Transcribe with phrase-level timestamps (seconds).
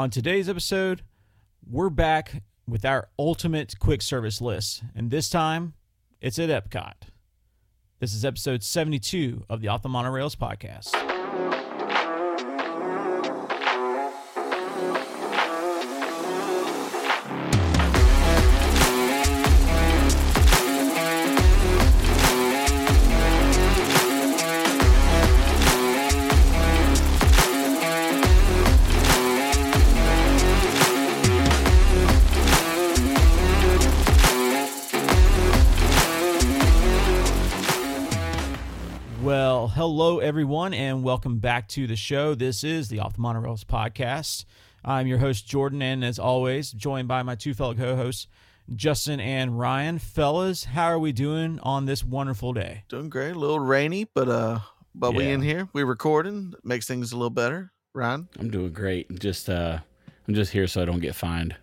[0.00, 1.02] On today's episode,
[1.70, 5.74] we're back with our ultimate quick service list, and this time
[6.22, 6.94] it's at Epcot.
[7.98, 11.19] This is episode 72 of the Off the Monorails podcast.
[40.30, 42.36] Everyone, and welcome back to the show.
[42.36, 44.44] This is the Off the Monorails podcast.
[44.84, 48.28] I'm your host Jordan, and as always, joined by my two fellow co-hosts
[48.72, 49.98] Justin and Ryan.
[49.98, 52.84] Fellas, how are we doing on this wonderful day?
[52.88, 53.34] Doing great.
[53.34, 54.60] A little rainy, but uh,
[54.94, 55.68] but we in here.
[55.72, 56.54] We recording.
[56.62, 57.72] Makes things a little better.
[57.92, 58.28] Ryan.
[58.38, 59.18] I'm doing great.
[59.18, 59.80] Just uh
[60.28, 61.56] I'm just here so I don't get fined.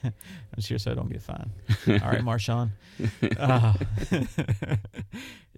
[0.04, 0.12] I'm
[0.58, 1.50] here so I don't get fined.
[2.02, 2.70] All right, Marshawn.
[3.38, 3.74] Uh,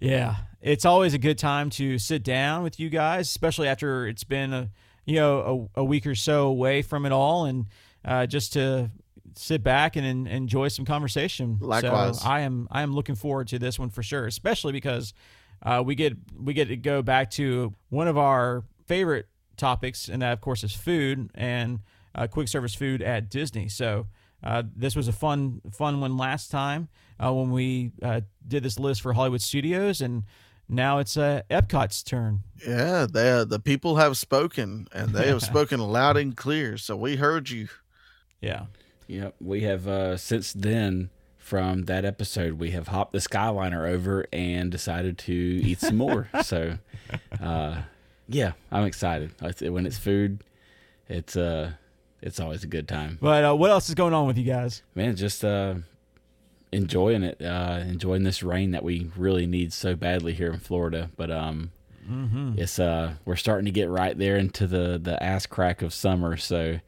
[0.01, 4.25] yeah, it's always a good time to sit down with you guys, especially after it's
[4.25, 4.71] been a
[5.05, 7.67] you know a, a week or so away from it all, and
[8.05, 8.91] uh, just to
[9.35, 11.59] sit back and, en- enjoy some conversation.
[11.61, 12.21] Likewise.
[12.21, 15.15] so I am I am looking forward to this one for sure, especially because
[15.63, 20.23] uh, we get we get to go back to one of our favorite topics, and
[20.23, 21.81] that of course is food and
[22.15, 23.69] uh, quick service food at Disney.
[23.69, 24.07] So
[24.43, 26.89] uh, this was a fun fun one last time
[27.23, 30.25] uh, when we uh, did this list for Hollywood Studios, and
[30.69, 32.41] now it's uh, Epcot's turn.
[32.67, 36.77] Yeah, they, the people have spoken, and they have spoken loud and clear.
[36.77, 37.69] So we heard you.
[38.41, 38.67] Yeah,
[39.13, 39.35] Yep.
[39.41, 44.71] We have uh since then from that episode we have hopped the Skyliner over and
[44.71, 46.31] decided to eat some more.
[46.43, 46.79] so
[47.41, 47.83] uh
[48.29, 49.33] yeah, I'm excited.
[49.61, 50.43] When it's food,
[51.09, 51.73] it's uh
[52.23, 53.19] it's always a good time.
[53.21, 54.83] but uh, what else is going on with you guys?
[54.95, 55.75] Man, just uh
[56.73, 61.11] enjoying it, uh enjoying this rain that we really need so badly here in Florida.
[61.17, 61.71] But um
[62.11, 62.59] Mm-hmm.
[62.59, 66.37] it's uh we're starting to get right there into the the ass crack of summer
[66.37, 66.81] so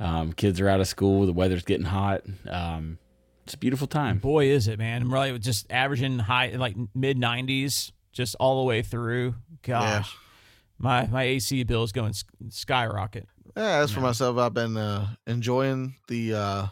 [0.00, 2.98] um kids are out of school the weather's getting hot um
[3.44, 5.02] it's a beautiful time Boy, is it man!
[5.02, 9.36] I'm really just averaging high like mid 90s, just all the way through.
[9.62, 10.12] Gosh,
[10.76, 12.12] my my AC bill is going
[12.48, 13.28] skyrocket.
[13.56, 16.66] Yeah, as for myself, I've been uh, enjoying the uh,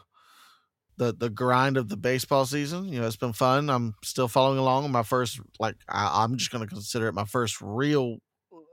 [0.97, 2.89] the the grind of the baseball season.
[2.89, 3.69] You know, it's been fun.
[3.71, 5.41] I'm still following along on my first.
[5.59, 8.19] Like, I, I'm just going to consider it my first real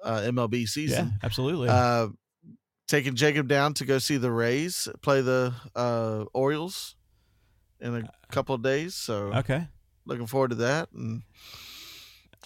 [0.03, 1.13] uh, MLB Yeah, season.
[1.23, 1.69] absolutely.
[1.69, 2.07] Uh,
[2.87, 6.95] taking Jacob down to go see the Rays play the uh, Orioles
[7.79, 8.95] in a couple of days.
[8.95, 9.67] So okay.
[10.05, 10.89] looking forward to that.
[10.93, 11.23] And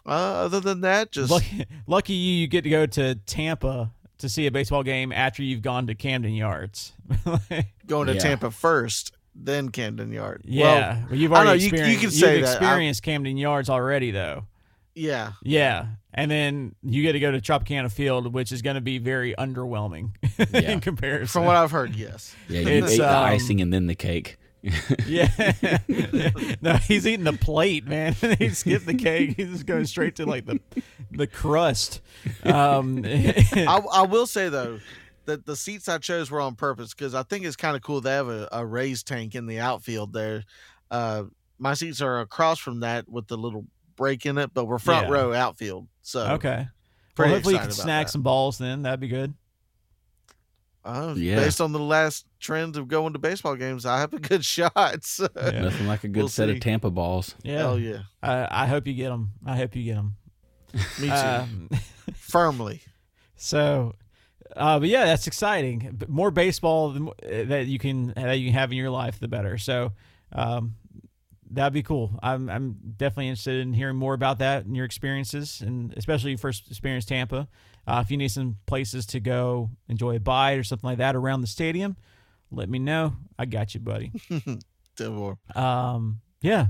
[0.05, 0.09] uh,
[0.45, 4.47] other than that, just Lucky, lucky you, you get to go to Tampa to see
[4.47, 6.93] a baseball game after you've gone to Camden Yards.
[7.87, 8.19] going to Yeah.
[8.19, 10.43] Tampa first, then Camden Yards.
[10.47, 12.01] Yeah, well, you've I know, already you- you experienced.
[12.01, 12.61] can say you've that.
[12.61, 14.45] I- experienced Camden Yards already, though.
[14.95, 15.33] yeah.
[15.43, 18.97] Yeah, and then you get to go to Tropicana Field, which is going to be
[18.97, 20.11] very underwhelming
[20.51, 20.71] Yeah.
[20.71, 21.27] in comparison.
[21.27, 22.35] From what I've heard, yes.
[22.49, 24.37] yeah you It's, ate the um, icing and then the cake
[25.07, 25.29] yeah,
[26.61, 28.13] no, he's eating the plate, man.
[28.39, 29.35] he skipped the cake.
[29.37, 30.59] He's just going straight to like the
[31.11, 32.01] the crust.
[32.43, 34.79] Um, I, I will say though
[35.25, 38.01] that the seats I chose were on purpose because I think it's kind of cool.
[38.01, 40.43] They have a, a raised tank in the outfield there.
[40.89, 41.25] Uh,
[41.59, 45.07] my seats are across from that with the little break in it, but we're front
[45.07, 45.13] Yeah.
[45.13, 45.87] row outfield.
[46.01, 46.67] So okay.
[47.17, 48.57] Well, hopefully you can snag some balls.
[48.59, 49.33] Then that'd be good.
[50.85, 51.37] Uh, Yeah.
[51.37, 55.03] Based on the last trend of going to baseball games, I have a good shot.
[55.03, 55.27] So.
[55.35, 55.61] Yeah.
[55.61, 56.55] nothing like a good We'll set see.
[56.55, 57.57] of tampa balls Yeah.
[57.57, 59.31] Hell yeah, I, I hope you get them.
[59.45, 60.15] I hope you get them.
[60.99, 61.13] me too.
[61.13, 61.69] Um,
[62.15, 62.81] Firmly.
[63.35, 63.93] so,
[64.55, 65.95] uh, but yeah, that's exciting.
[65.97, 69.19] But More baseball the uh, that you can that you can have in your life,
[69.19, 69.57] the better.
[69.57, 69.93] So,
[70.33, 70.75] um,
[71.49, 72.19] that'd be cool.
[72.21, 76.37] I'm I'm definitely interested in hearing more about that and your experiences, and especially your
[76.37, 77.47] first experience Tampa.
[77.87, 81.15] Uh, if you need some places to go enjoy a bite or something like that
[81.15, 81.95] around the stadium,
[82.51, 83.13] let me know.
[83.37, 84.11] I got you, buddy.
[84.97, 85.37] Devor.
[85.55, 86.67] Um, yeah,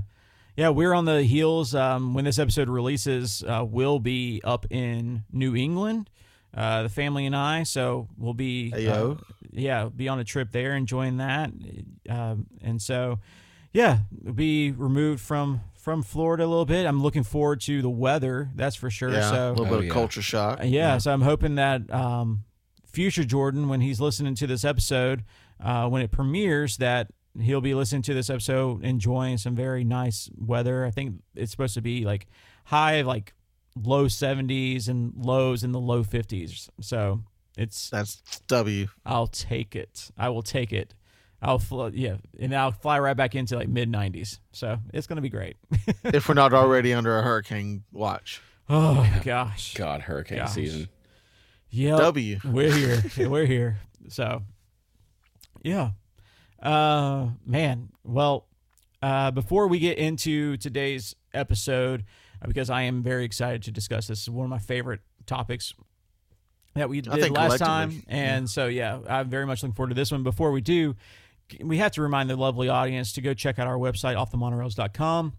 [0.56, 1.74] yeah, we're on the heels.
[1.74, 6.10] Um, when this episode releases, uh, we'll be up in New England,
[6.54, 7.62] uh, the family and I.
[7.62, 9.14] So we'll be, uh,
[9.52, 11.50] yeah, be on a trip there, enjoying that.
[12.08, 13.18] Um, and so,
[13.72, 13.98] yeah,
[14.34, 16.84] be removed from from Florida a little bit.
[16.84, 18.50] I'm looking forward to the weather.
[18.54, 19.10] That's for sure.
[19.10, 19.92] Yeah, a So little Oh, bit of yeah.
[19.92, 20.60] culture shock.
[20.60, 22.44] uh, yeah, so I'm hoping that um,
[22.84, 25.24] future Jordan, when he's listening to this episode,
[25.62, 27.08] uh, when it premieres, that
[27.40, 30.84] he'll be listening to this episode, enjoying some very nice weather.
[30.84, 32.26] I think it's supposed to be like
[32.64, 33.34] high, like
[33.80, 36.68] low 70s and lows in the low 50s.
[36.80, 37.22] So
[37.56, 38.88] It's That's W.
[39.06, 40.10] I'll take it.
[40.18, 40.94] I will take it.
[41.40, 44.40] I'll fly, yeah, and I'll fly right back into like mid 90s.
[44.52, 45.56] So it's gonna be great.
[46.04, 48.40] if we're not already under a hurricane watch.
[48.68, 50.52] oh gosh, God, hurricane Gosh.
[50.52, 50.88] season.
[51.70, 52.40] yeah, W.
[52.44, 53.02] we're here.
[53.28, 53.78] We're here.
[54.08, 54.42] So
[55.62, 55.90] yeah,
[56.62, 57.90] uh, man.
[58.04, 58.46] Well,
[59.02, 62.04] uh, before we get into today's episode,
[62.42, 65.74] uh, because I am very excited to discuss this, is one of my favorite topics
[66.74, 70.12] that we did last time, and so yeah, I'm very much looking forward to this
[70.12, 70.22] one.
[70.22, 70.94] Before we do,
[71.60, 75.32] we have to remind the lovely audience to go check out our website, offthemonorails.com.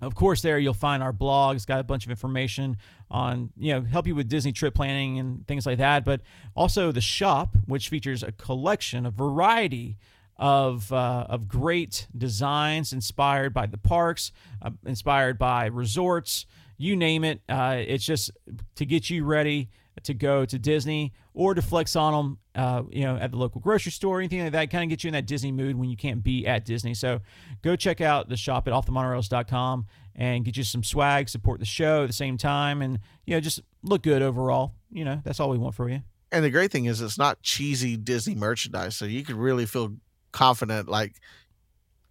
[0.00, 1.56] Of course, there you'll find our blog.
[1.56, 2.76] It's got a bunch of information
[3.10, 6.04] on, you know, help you with Disney trip planning and things like that.
[6.04, 6.20] But
[6.54, 9.96] also the shop, which features a collection, a variety
[10.36, 14.32] of uh, of great designs inspired by the parks,
[14.62, 16.46] uh, inspired by resorts,
[16.76, 17.40] you name it.
[17.48, 18.30] Uh, it's just
[18.74, 19.68] to get you ready
[20.02, 23.60] to go to Disney or to flex on them, uh, you know, at the local
[23.60, 24.70] grocery store, anything like that.
[24.70, 26.94] Kind of get you in that Disney mood when you can't be at Disney.
[26.94, 27.20] So
[27.62, 29.86] go check out the shop at offthemonorails.com
[30.16, 33.40] and get you some swag, support the show at the same time, and you know,
[33.40, 34.74] just look good overall.
[34.90, 36.02] You know, that's all we want for you.
[36.30, 39.94] And the great thing is, it's not cheesy Disney merchandise, so you can really feel
[40.32, 40.88] confident.
[40.88, 41.14] Like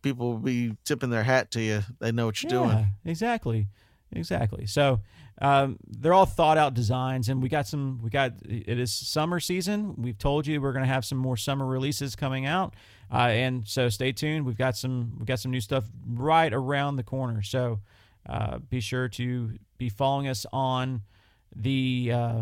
[0.02, 1.84] people will be tipping their hat to you.
[2.00, 2.88] They know what you're doing.
[3.06, 3.68] Exactly.
[4.16, 4.66] Exactly.
[4.66, 5.02] So
[5.42, 8.00] um, they're all thought out designs, and we got some.
[8.04, 9.96] We got it is summer season.
[9.98, 12.76] We've told you we're going to have some more summer releases coming out,
[13.12, 14.46] uh, and so stay tuned.
[14.46, 15.16] We've got some.
[15.18, 17.42] We've got some new stuff right around the corner.
[17.42, 17.80] So
[18.30, 21.02] uh, be sure to be following us on
[21.56, 22.12] the.
[22.14, 22.42] Uh,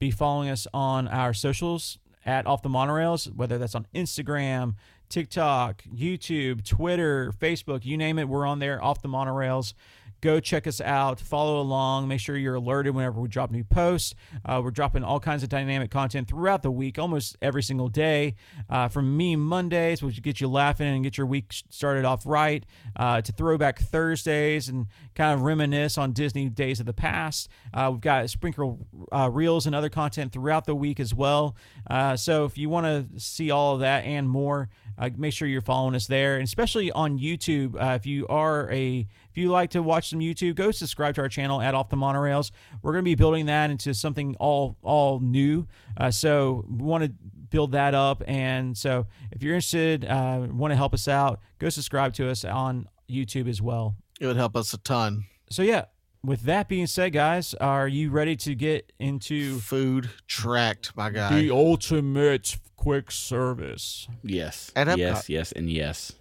[0.00, 4.74] be following us on our socials at Off the Monorails, whether that's on Instagram,
[5.08, 9.74] TikTok, YouTube, Twitter, Facebook, you name it, we're on there, Off the Monorails.
[10.22, 14.14] Go check us out, follow along, make sure you're alerted whenever we drop new posts.
[14.44, 18.36] Uh, we're dropping all kinds of dynamic content throughout the week, almost every single day.
[18.70, 22.64] Uh, from Meme Mondays, which get you laughing and get your week started off right,
[22.94, 24.86] uh, to Throwback Thursdays and
[25.16, 27.48] kind of reminisce on Disney days of the past.
[27.74, 31.56] Uh, we've got sprinkle uh, reels and other content throughout the week as well.
[31.90, 34.68] Uh, so if you want to see all of that and more,
[35.16, 37.74] make sure you're following us there, and especially on YouTube.
[37.96, 41.28] If you are a if you like to watch some YouTube, go subscribe to our
[41.28, 42.50] channel at Off the Monorails.
[42.82, 45.66] We're going to be building that into something all all new.
[45.96, 47.12] Uh, so we want to
[47.48, 51.70] build that up, and so if you're interested, uh, want to help us out, go
[51.70, 53.96] subscribe to us on YouTube as well.
[54.20, 55.24] It would help us a ton.
[55.50, 55.86] So yeah.
[56.24, 61.40] With that being said, guys, are you ready to get into Food tracked, my guy.
[61.40, 64.06] the ultimate quick service?
[64.22, 64.70] Yes.
[64.76, 64.98] At Epcot.
[64.98, 66.12] yes, yes, and yes.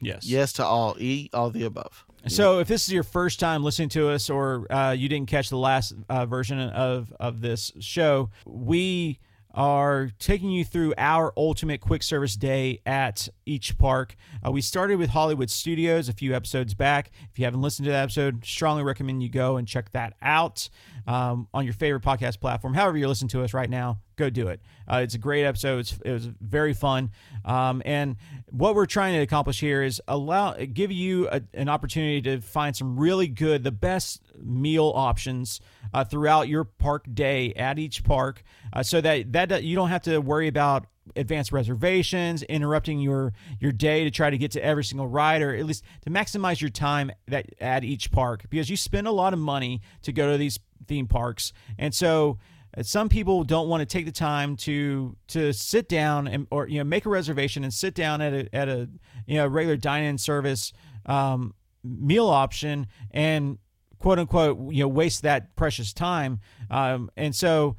[0.00, 0.24] Yes.
[0.24, 0.96] yes to all.
[1.00, 2.04] E all the above.
[2.28, 5.48] So, if this is your first time listening to us, or uh, you didn't catch
[5.48, 9.18] the last uh, version of of this show, we
[9.52, 14.14] are taking you through our ultimate quick service day at each park.
[14.46, 17.10] Uh, we started with Hollywood Studios a few episodes back.
[17.30, 20.68] If you haven't listened to that episode, strongly recommend you go and check that out
[21.06, 22.74] um, on your favorite podcast platform.
[22.74, 24.60] However, you're listening to us right now, go do it.
[24.90, 25.78] Uh, it's a great episode.
[25.78, 27.10] It's, it was very fun.
[27.44, 28.16] Um, and
[28.50, 32.76] what we're trying to accomplish here is allow give you a, an opportunity to find
[32.76, 35.60] some really good, the best meal options
[35.94, 40.02] uh, throughout your park day at each park, uh, so that that you don't have
[40.02, 40.86] to worry about
[41.16, 45.54] advanced reservations, interrupting your your day to try to get to every single ride, or
[45.54, 49.32] at least to maximize your time that at each park, because you spend a lot
[49.32, 52.38] of money to go to these theme parks, and so
[52.82, 56.78] some people don't want to take the time to to sit down and or you
[56.78, 58.88] know make a reservation and sit down at a at a
[59.26, 60.72] you know regular dine-in service
[61.06, 63.58] um, meal option and
[63.98, 66.40] quote unquote you know waste that precious time.
[66.70, 67.76] Um, and so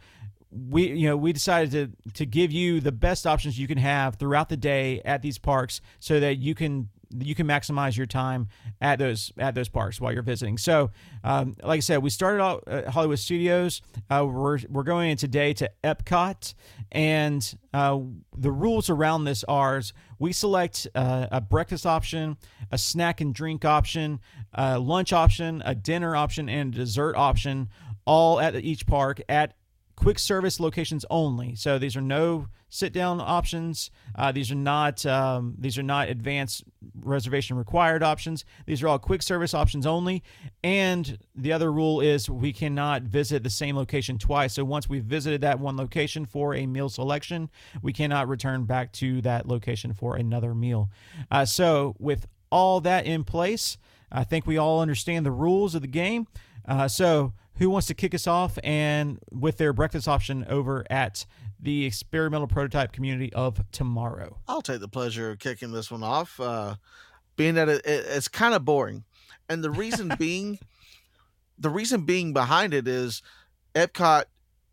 [0.51, 4.15] we you know we decided to to give you the best options you can have
[4.15, 8.47] throughout the day at these parks so that you can you can maximize your time
[8.79, 10.57] at those at those parks while you're visiting.
[10.57, 10.91] So,
[11.23, 13.81] um, like I said, we started out at Hollywood Studios.
[14.09, 16.53] Uh, we're we're going in today to Epcot,
[16.91, 17.99] and uh,
[18.35, 19.81] the rules around this are:
[20.19, 22.37] we select uh, a breakfast option,
[22.71, 24.19] a snack and drink option,
[24.53, 27.69] a lunch option, a dinner option, and a dessert option,
[28.05, 29.55] all at each park at
[29.95, 31.55] quick service locations only.
[31.55, 33.91] So these are no sit down options.
[34.15, 36.63] Uh, these are not um, these are not advanced
[37.01, 38.45] reservation required options.
[38.65, 40.23] These are all quick service options only.
[40.63, 44.53] And the other rule is we cannot visit the same location twice.
[44.53, 47.49] So once we've visited that one location for a meal selection,
[47.81, 50.89] we cannot return back to that location for another meal.
[51.29, 53.77] Uh, so with all that in place,
[54.11, 56.27] I think we all understand the rules of the game.
[56.67, 61.25] Uh, so, who wants to kick us off and with their breakfast option over at
[61.59, 64.37] the experimental prototype community of tomorrow?
[64.47, 66.39] I'll take the pleasure of kicking this one off.
[66.39, 66.75] Uh,
[67.35, 69.03] being that it, it, it's kind of boring,
[69.49, 70.59] and the reason being,
[71.57, 73.21] the reason being behind it is,
[73.75, 74.25] Epcot,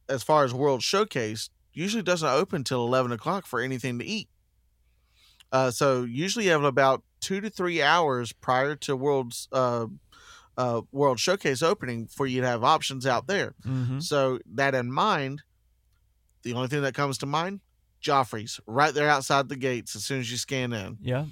[0.09, 4.29] as far as World Showcase, usually doesn't open till eleven o'clock for anything to eat.
[5.51, 9.49] Uh, so usually you have about two to three hours prior to World's
[10.59, 13.55] uh, uh, World Showcase opening for you to have options out there.
[13.65, 14.01] Mm-hmm.
[14.01, 15.43] So that in mind,
[16.43, 17.61] the only thing that comes to mind,
[18.03, 20.99] Joffrey's right there outside the gates as soon as you scan in.
[21.01, 21.27] Yeah.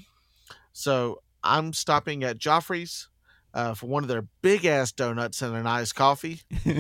[0.73, 3.09] So I'm stopping at Joffrey's
[3.53, 6.41] uh, for one of their big ass donuts and an iced coffee.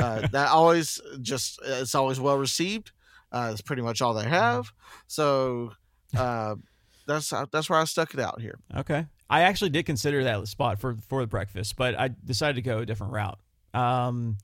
[0.00, 2.90] Uh, that always just it's always well received.
[3.30, 4.72] Uh, it's pretty much all they have.
[5.08, 5.72] So
[6.16, 6.54] uh,
[7.06, 8.58] that's that's where I stuck it out here.
[8.74, 9.04] Okay.
[9.30, 12.78] I actually did consider that spot for for the breakfast, but I decided to go
[12.78, 13.38] a different route.
[13.72, 14.38] Um,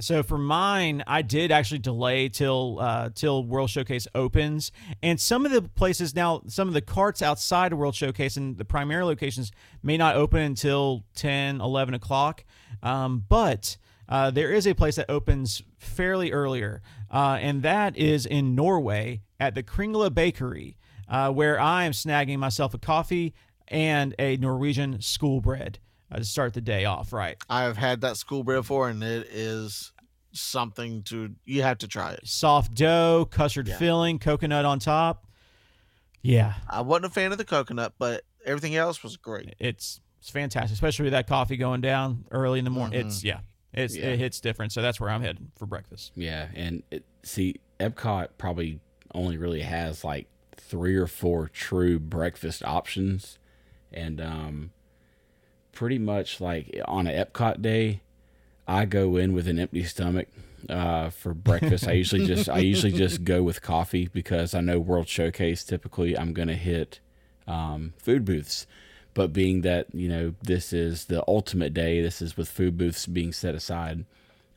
[0.00, 5.46] so for mine, I did actually delay till uh, till World Showcase opens, and some
[5.46, 9.04] of the places now, some of the carts outside of World Showcase and the primary
[9.04, 12.44] locations may not open until 10, 11 o'clock.
[12.82, 13.76] Um, but
[14.08, 19.22] uh, there is a place that opens fairly earlier, uh, and that is in Norway
[19.40, 20.76] at the Kringla Bakery,
[21.08, 23.34] uh, where I am snagging myself a coffee
[23.68, 25.78] and a Norwegian school bread
[26.10, 27.36] uh, to start the day off right.
[27.50, 29.92] I've had that school bread before, and it is
[30.32, 32.20] something to you have to try it.
[32.26, 33.78] Soft dough, custard Yeah.
[33.78, 35.26] filling, coconut on top.
[36.22, 39.54] Yeah, I wasn't a fan of the coconut, but everything else was great.
[39.58, 42.98] it's it's fantastic, especially with that coffee going down early in the morning.
[42.98, 43.08] Mm-hmm.
[43.08, 43.40] It's yeah,
[43.72, 44.06] it's Yeah.
[44.06, 44.72] it hits different.
[44.72, 46.12] So that's where I'm heading for breakfast.
[46.16, 48.80] Yeah, and it, see, Epcot probably
[49.14, 53.38] only really has like three or four true breakfast options,
[53.92, 54.70] and um,
[55.72, 58.00] pretty much like on an Epcot day,
[58.66, 60.28] I go in with an empty stomach
[60.68, 61.86] uh, for breakfast.
[61.86, 66.18] I usually just I usually just go with coffee because I know World Showcase typically
[66.18, 67.00] I'm gonna hit
[67.46, 68.66] um, food booths.
[69.14, 73.06] But being that you know this is the ultimate day, this is with food booths
[73.06, 74.04] being set aside.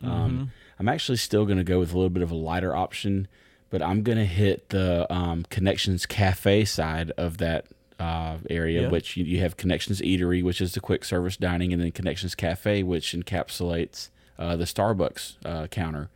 [0.04, 3.28] Um, I'm actually still going to go with a little bit of a lighter option,
[3.70, 7.66] but I'm going to hit the um, Connections Cafe side of that
[8.00, 8.90] uh, area, Yeah.
[8.90, 12.34] which you, you have Connections Eatery, which is the quick service dining, and then Connections
[12.36, 16.10] Cafe, which encapsulates uh, the Starbucks uh, counter.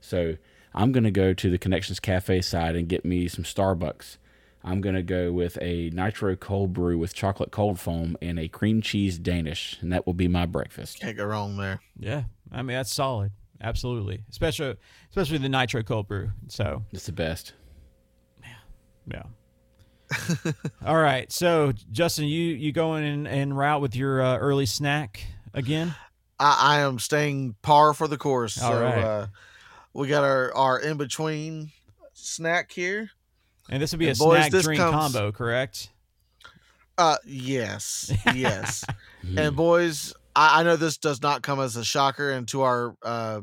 [0.00, 0.36] So
[0.74, 4.16] I'm going to go to the Connections Cafe side and get me some Starbucks.
[4.64, 8.48] I'm going to go with a nitro cold brew with chocolate cold foam and a
[8.48, 11.00] cream cheese Danish, and that will be my breakfast.
[11.00, 11.80] Can't go wrong there.
[11.98, 13.30] Yeah, I mean that's solid,
[13.60, 14.24] absolutely.
[14.28, 14.76] Especially
[15.10, 16.32] especially the nitro cold brew.
[16.48, 17.52] So It's the best.
[18.42, 18.48] Yeah,
[19.12, 19.22] yeah.
[20.86, 25.22] All right, so Justin, you you going in en route with your uh, early snack
[25.54, 25.94] again?
[26.38, 28.60] I, I am staying par for the course.
[28.62, 28.98] All so right.
[28.98, 29.26] uh,
[29.92, 31.70] we got our, our in between
[32.14, 33.10] snack here.
[33.68, 35.90] And this would be a boys, snack drink comes- combo, correct?
[36.96, 38.12] Uh yes.
[38.34, 38.84] Yes.
[39.36, 42.96] And boys, I, I know this does not come as a shocker, and to our
[43.02, 43.42] uh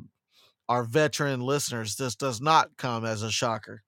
[0.67, 3.83] our veteran listeners, this does not come as a shocker.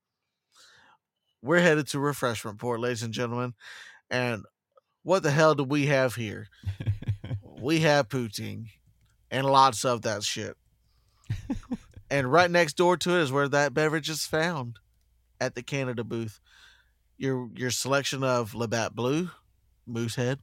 [1.48, 3.54] We're headed to refreshment port, ladies and gentlemen.
[4.10, 4.44] And
[5.04, 6.48] what the hell do we have here?
[7.62, 8.66] we have poutine
[9.32, 10.58] and lots of that shit.
[12.10, 14.80] and right next door to it is where that beverage is found
[15.40, 16.42] at the Canada booth.
[17.18, 19.32] Your your selection of Labatt Blue,
[19.88, 20.40] Moosehead,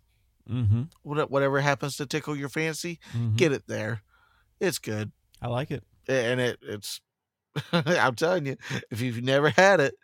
[0.50, 0.84] mm-hmm.
[1.02, 2.99] whatever happens to tickle your fancy,
[3.37, 4.00] get it there.
[4.58, 5.12] It's good.
[5.42, 5.84] I like it.
[6.08, 7.02] And it it's
[7.73, 8.56] I'm telling you,
[8.90, 9.94] if you've never had it,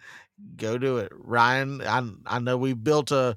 [0.57, 1.13] go do it.
[1.15, 3.37] Ryan, I I know we built a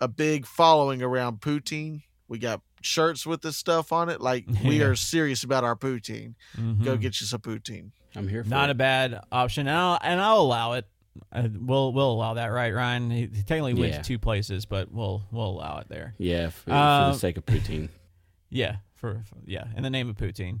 [0.00, 2.02] a big following around poutine.
[2.28, 4.20] We got shirts with this stuff on it.
[4.20, 6.34] Like we are serious about our poutine.
[6.56, 7.00] Go Mhm.
[7.00, 7.90] get you some poutine.
[8.14, 8.72] I'm here for Not it.
[8.72, 10.86] a bad option, and I'll, and I'll allow it.
[11.32, 13.10] Uh, we'll we'll allow that, right, Ryan?
[13.10, 13.98] He, he technically went Yeah.
[13.98, 16.14] to two places, but we'll we'll allow it there.
[16.18, 17.88] yeah, for, for Um, the sake of poutine.
[18.50, 20.60] Yeah, for, for yeah, in the name of poutine.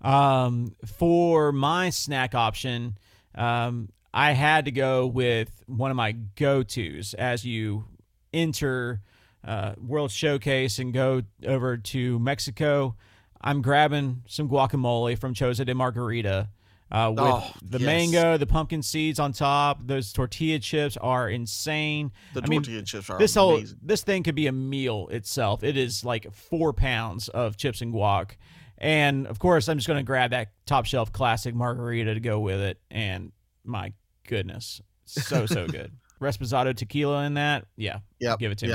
[0.00, 2.98] Um, for my snack option,
[3.36, 7.84] um, I had to go with one of my go tos as you
[8.32, 9.00] enter
[9.44, 12.96] uh, World Showcase and go over to Mexico.
[13.40, 16.48] I'm grabbing some guacamole from Choza de Margarita.
[16.92, 17.86] Uh, with Oh, the yes.
[17.86, 22.10] mango, the pumpkin seeds on top, those tortilla chips are insane.
[22.34, 25.62] The I mean, tortilla chips are this whole this thing could be a meal itself.
[25.62, 28.32] It is like four pounds of chips and guac,
[28.76, 32.40] and of course, I'm just going to grab that top shelf classic margarita to go
[32.40, 32.80] with it.
[32.90, 33.30] And
[33.64, 33.92] my
[34.26, 35.92] goodness, so so good.
[36.20, 38.74] Reposado tequila in that, yeah, Yep, give it to me.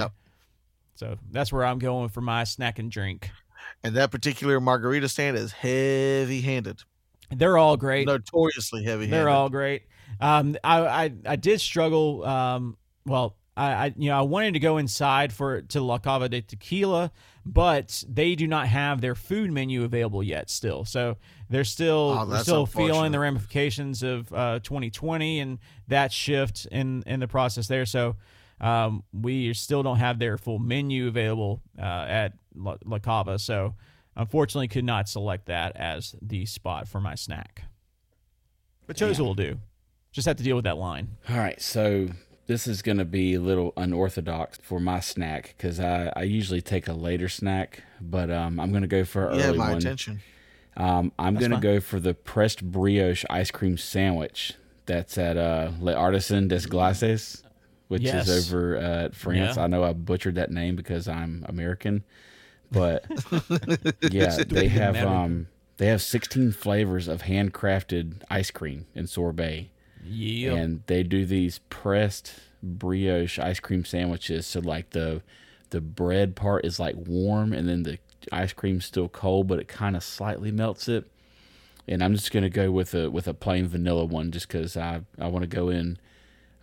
[0.95, 3.29] So that's where I'm going for my snack and drink.
[3.83, 6.81] and that particular margarita stand is heavy handed,
[7.29, 8.07] They're all great.
[8.07, 9.13] notoriously heavy handed.
[9.13, 9.83] They're all great.
[10.19, 12.25] Um, I, I I did struggle.
[12.25, 16.29] Um, well, I, I you know I wanted to go inside for to La Cava
[16.29, 17.11] de Tequila,
[17.45, 20.49] but they do not have their food menu available yet.
[20.49, 21.17] Still, so
[21.49, 27.03] they're still Oh, we're still feeling the ramifications of uh, 2020 and that shift in
[27.05, 27.85] in the process there.
[27.85, 28.15] So.
[28.61, 33.75] Um, we still don't have their full menu available uh, at La, La Cava, so
[34.15, 37.63] unfortunately could not select that as the spot for my snack.
[38.87, 39.59] But Choza will do.
[40.13, 41.17] Just have to deal with that line.
[41.29, 42.07] All right, so
[42.47, 46.61] this is going to be a little unorthodox for my snack because I, I usually
[46.61, 49.69] take a later snack, but um, I'm going to go for an Yeah, early my
[49.69, 49.77] one.
[49.79, 50.21] attention.
[50.77, 54.53] Um, I'm going to go for the pressed brioche ice cream sandwich.
[54.85, 57.43] That's at uh, Le Artisan des Glaces,
[57.87, 58.27] which Yes.
[58.27, 59.57] is over uh, at France.
[59.57, 59.63] Yeah.
[59.63, 62.03] I know I butchered that name because I'm American,
[62.71, 63.05] but
[64.11, 65.47] yeah, they have um,
[65.77, 69.69] they have 16 flavors of handcrafted ice cream and sorbet
[70.07, 70.53] Yeah.
[70.53, 72.33] and they do these pressed
[72.63, 75.21] brioche ice cream sandwiches so like the
[75.69, 77.99] the bread part is like warm and then the
[78.31, 81.05] ice cream's still cold but it kind of slightly melts it
[81.87, 84.75] and i'm just going to go with a with a plain vanilla one just because
[84.75, 85.97] i i want to go in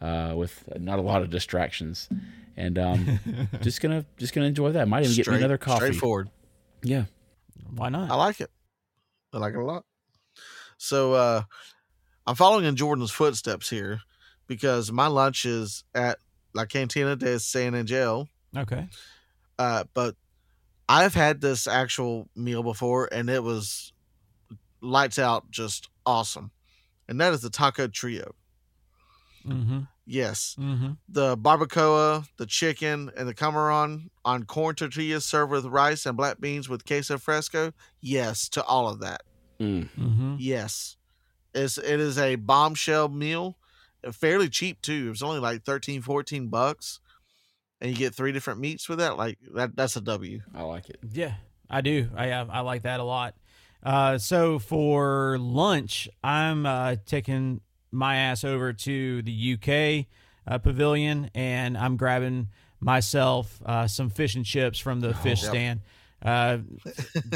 [0.00, 2.08] uh, with not a lot of distractions
[2.56, 3.20] and um
[3.60, 6.28] just gonna just gonna enjoy that might even get another coffee Straightforward.
[6.82, 7.04] yeah
[7.76, 8.10] Why not?
[8.10, 8.50] I like it.
[9.32, 9.84] I like it a lot.
[10.76, 11.42] So uh
[12.26, 14.00] I'm following in Jordan's footsteps here
[14.46, 16.18] because my lunch is at
[16.54, 18.28] La Cantina de San Angel.
[18.56, 18.88] okay.
[19.58, 20.16] Uh, but
[20.88, 23.92] I've had this actual meal before and it was
[24.80, 26.50] lights out just awesome.
[27.08, 28.34] And that is the taco trio.
[29.46, 29.80] Mm-hmm.
[30.06, 30.56] Yes.
[30.58, 30.92] Mm-hmm.
[31.08, 36.40] The barbacoa, the chicken, and the camaron on corn tortillas served with rice and black
[36.40, 37.72] beans with queso fresco.
[38.00, 39.22] Yes to all of that.
[39.60, 39.88] Mm.
[39.98, 40.36] Mm-hmm.
[40.38, 40.96] Yes.
[41.54, 43.56] It's it is a bombshell meal.
[44.06, 45.06] uh, Fairly cheap too.
[45.06, 47.00] It was only like 13, 14 bucks.
[47.80, 49.16] And you get three different meats with that.
[49.16, 50.40] Like that that's a W.
[50.54, 51.34] i like it Yeah,
[51.68, 52.08] I do.
[52.16, 53.34] I I I like that a lot.
[53.82, 60.06] Uh, so for lunch, I'm uh, taking my ass over to the UK
[60.46, 62.48] uh, pavilion, and I'm grabbing
[62.78, 65.50] myself uh, some fish and chips from the fish Yep.
[65.50, 65.80] stand.
[66.24, 66.58] Uh,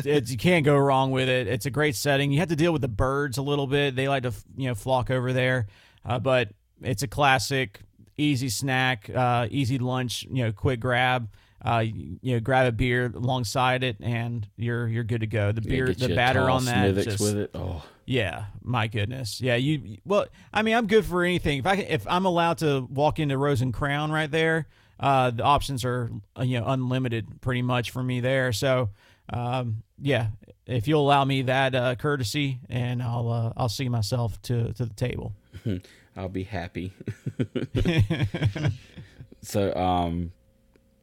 [0.05, 1.49] it's, you can't go wrong with it.
[1.49, 2.31] It's a great setting.
[2.31, 3.97] You have to deal with the birds a little bit.
[3.97, 5.67] They like to you know flock over there,
[6.05, 6.51] uh, but
[6.83, 7.81] it's a classic,
[8.17, 10.27] easy snack, uh, easy lunch.
[10.31, 11.29] You know, quick grab.
[11.65, 15.51] Uh, you, know, grab a beer alongside it, and you're you're good to go.
[15.51, 19.41] The beer, the batter on that, just- with it oh yeah, my goodness.
[19.41, 19.99] Yeah, you.
[20.05, 21.59] Well, I mean, I'm good for anything.
[21.59, 24.69] If I can, if I'm allowed to walk into Rose and Crown right there,
[24.99, 28.53] uh, the options are uh, you know unlimited pretty much for me there.
[28.53, 28.91] So,
[29.29, 30.29] um, yeah,
[30.67, 34.87] if you'll allow me that uh, courtesy, and I'll uh, I'll see myself to to
[34.87, 35.33] the table.
[36.17, 36.93] I'll be happy.
[39.43, 40.33] so, um,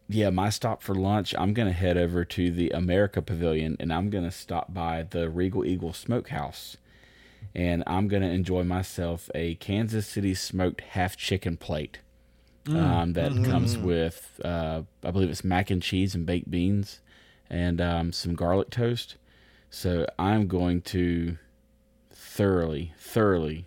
[0.10, 3.94] yeah, my stop for lunch, I'm going to head over to the America Pavilion and
[3.94, 6.78] I'm going to stop by the Regal Eagle Smokehouse.
[7.56, 12.00] And I'm going to enjoy myself a Kansas City smoked half chicken plate.
[12.70, 17.02] Um, that comes with, uh, I believe it's mac and cheese and baked beans
[17.50, 19.18] and um, some garlic toast.
[19.70, 21.38] So I'm going to
[22.12, 23.66] thoroughly, thoroughly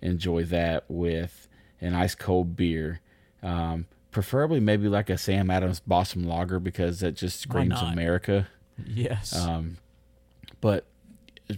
[0.00, 1.48] enjoy that with
[1.80, 3.00] an ice cold beer.
[3.42, 7.80] Um, preferably maybe like a Sam Adams Boston Lager because that just screams?
[7.80, 8.48] America.
[8.86, 9.36] yes.
[9.36, 9.78] Um,
[10.60, 10.86] but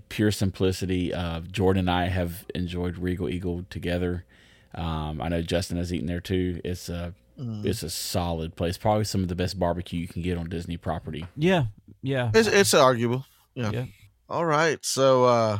[0.08, 1.12] pure simplicity.
[1.14, 4.24] Uh, Jordan and I have enjoyed Regal Eagle together.
[4.76, 6.60] Um, I know Justin has eaten there too.
[6.64, 8.78] It's a it's a solid place.
[8.78, 11.26] Probably some of the best barbecue you can get on Disney property.
[11.36, 11.66] yeah.
[12.02, 12.30] Yeah.
[12.34, 13.24] It's it's arguable.
[13.54, 13.70] Yeah.
[13.70, 13.84] Yeah.
[14.28, 14.78] All right.
[14.84, 15.58] So uh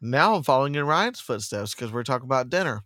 [0.00, 2.82] now I'm following in Ryan's footsteps because we're talking about dinner.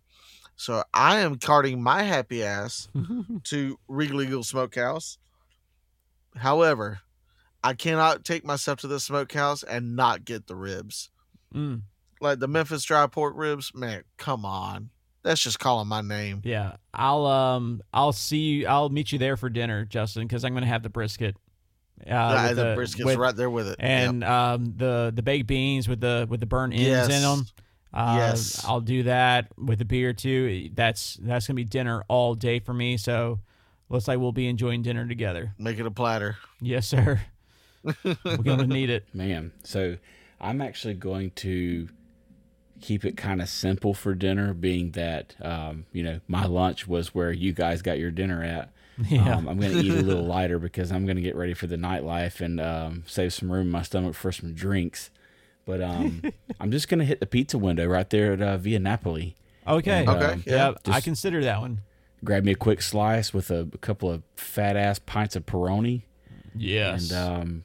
[0.57, 2.87] So I am carting my happy ass
[3.45, 5.17] to Regal Eagle Smokehouse.
[6.35, 6.99] However,
[7.63, 11.09] I cannot take myself to the smokehouse and not get the ribs.
[11.53, 11.81] Mm,
[12.21, 14.89] Like the Memphis dry pork ribs, man, come on.
[15.25, 16.41] That's just calling my name.
[16.45, 16.77] yeah.
[16.93, 18.67] I'll um I'll see you.
[18.67, 21.35] I'll meet you there for dinner, Justin, because I'm gonna have the brisket.
[22.05, 23.77] Uh, Ah, with the, the- brisket's with- right there with it.
[23.79, 23.89] Yep.
[23.89, 27.05] and um, the the baked beans with the with the burnt ends Yes.
[27.09, 27.45] in them.
[27.93, 28.63] Uh, Yes.
[28.67, 30.69] I'll do that with a beer too.
[30.73, 32.97] That's that's gonna be dinner all day for me.
[32.97, 33.39] So
[33.89, 35.53] looks like we'll be enjoying dinner together.
[35.57, 36.37] make it a platter.
[36.61, 37.21] Yes, sir.
[38.03, 39.05] We're gonna need it.
[39.13, 39.97] Man, so
[40.41, 41.87] I'm actually going to
[42.85, 47.13] keep it kind of simple for dinner, being that um, you know my lunch was
[47.15, 48.71] where you guys got your dinner at.
[49.09, 49.35] Yeah.
[49.35, 51.67] Um, I'm going to eat a little lighter because I'm going to get ready for
[51.67, 55.09] the nightlife and um, save some room in my stomach for some drinks.
[55.65, 56.21] But um,
[56.61, 59.35] I'm just going to hit the pizza window right there at uh, Via Napoli.
[59.67, 60.05] Okay.
[60.05, 61.81] And, Okay, um, Yeah, I consider that one.
[62.23, 66.03] grab me a quick slice with a, a couple of fat ass pints of Peroni,
[66.55, 67.11] Yes.
[67.11, 67.63] and um,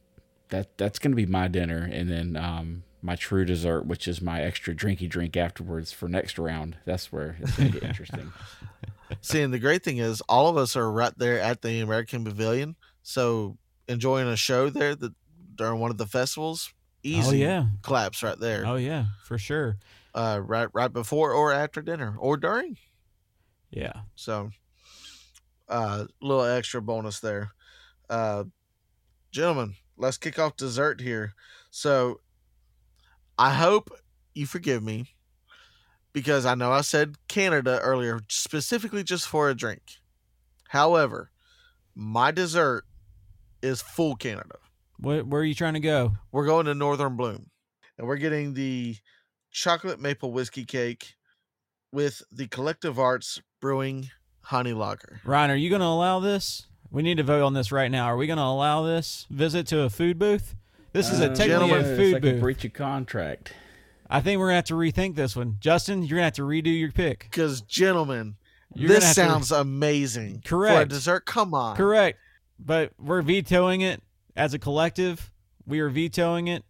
[0.49, 1.89] that that's going to be my dinner.
[1.93, 6.39] And then um, my true dessert, which is my extra drinky drink afterwards for next
[6.39, 6.77] round.
[6.85, 8.33] That's where it's going to get interesting.
[9.21, 12.25] See, and the great thing is, all of us are right there at the American
[12.25, 13.57] Pavilion, so
[13.89, 15.13] enjoying a show there that
[15.55, 17.65] during one of the festivals, easy oh yeah.
[17.83, 19.79] claps right there, Oh yeah, for sure.
[20.15, 22.77] uh, right right before or after dinner or during.
[23.71, 23.93] Yeah.
[24.15, 24.51] So,
[25.69, 27.53] a uh, little extra bonus there.
[28.09, 28.45] Uh,
[29.31, 31.35] gentlemen, let's kick off dessert here.
[31.71, 32.21] So,
[33.41, 33.91] I hope
[34.35, 35.15] you forgive me
[36.13, 39.81] because I know I said Canada earlier, specifically just for a drink.
[40.69, 41.31] However,
[41.95, 42.85] my dessert
[43.63, 44.57] is full Canada.
[44.99, 46.19] Where, where are you trying to go?
[46.31, 47.47] We're going to Northern Bloom,
[47.97, 48.97] and we're getting the
[49.51, 51.15] chocolate maple whiskey cake
[51.91, 54.11] with the Collective Arts Brewing
[54.43, 55.23] Honey Lager.
[55.25, 56.67] Ryan, are you going to allow this?
[56.91, 58.05] We need to vote on this right now.
[58.05, 60.57] Are we going to allow this visit to a food booth?
[60.93, 62.37] This is a Uh, technically gentlemen, a it's food like booth.
[62.37, 63.53] a breach of contract.
[64.09, 65.57] I think we're gonna have to rethink this one.
[65.61, 67.21] Justin, you're gonna have to redo your pick.
[67.31, 68.37] Because, gentlemen,
[68.75, 70.43] You're this have to- sounds amazing.
[70.45, 70.77] Correct.
[70.77, 71.77] For a dessert, come on.
[71.77, 72.19] Correct.
[72.59, 74.03] But we're vetoing it
[74.37, 75.31] as a collective.
[75.67, 76.65] We are vetoing it.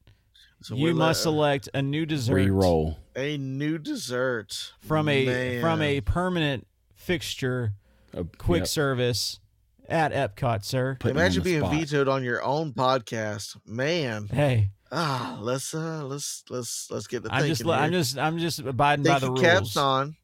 [0.62, 2.98] So you we're must le- select a new dessert Re-roll.
[3.16, 7.72] a new dessert from a from a permanent fixture,
[8.12, 9.40] A quick yep, service
[9.90, 10.96] at Epcot, sir.
[11.00, 11.74] putting Imagine being spot.
[11.74, 14.28] vetoed on your own podcast, man.
[14.28, 17.54] Hey, Ah, let's uh, let's let's let's get the I'm thinking.
[17.66, 19.54] just I'm just I'm just abiding by the thinking rules.
[19.58, 20.16] caps on.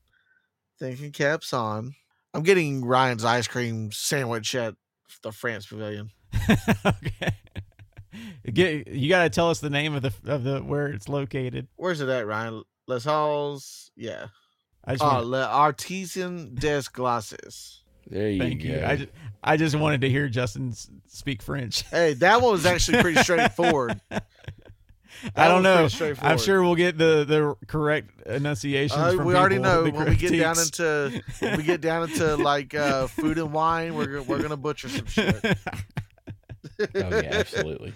[0.78, 1.94] Thinking caps on.
[2.34, 4.74] I'm getting Ryan's ice cream sandwich at
[5.22, 6.10] the France Pavilion.
[6.84, 7.32] okay.
[8.52, 11.68] Get, you got to tell us the name of the of the where it's located.
[11.76, 12.62] Where's it at, Ryan?
[12.86, 13.90] Les Halles.
[13.96, 14.26] Yeah.
[14.84, 17.82] I just Oh, want, Le Artisan des Glaces.
[18.08, 18.68] There you thank go.
[18.68, 18.82] you.
[18.84, 19.08] I just,
[19.42, 20.72] I just wanted to hear Justin
[21.06, 21.82] speak French.
[21.90, 24.00] Hey, that one was actually pretty straightforward.
[25.34, 25.88] I don't know.
[26.20, 29.00] I'm sure we'll get the the correct enunciations.
[29.00, 32.36] Uh, we already know the when we get down into when we get down into
[32.42, 35.42] like uh, food and wine, we're we're gonna butcher some shit.
[35.44, 37.94] oh yeah, absolutely.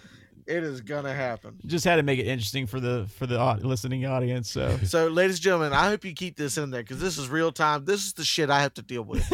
[0.50, 1.58] It is gonna happen.
[1.64, 4.50] just had to make it interesting for the for the listening audience.
[4.50, 7.28] So So, ladies and gentlemen, I hope you keep this in there because this is
[7.28, 7.84] real time.
[7.84, 9.24] This is the shit I have to deal with.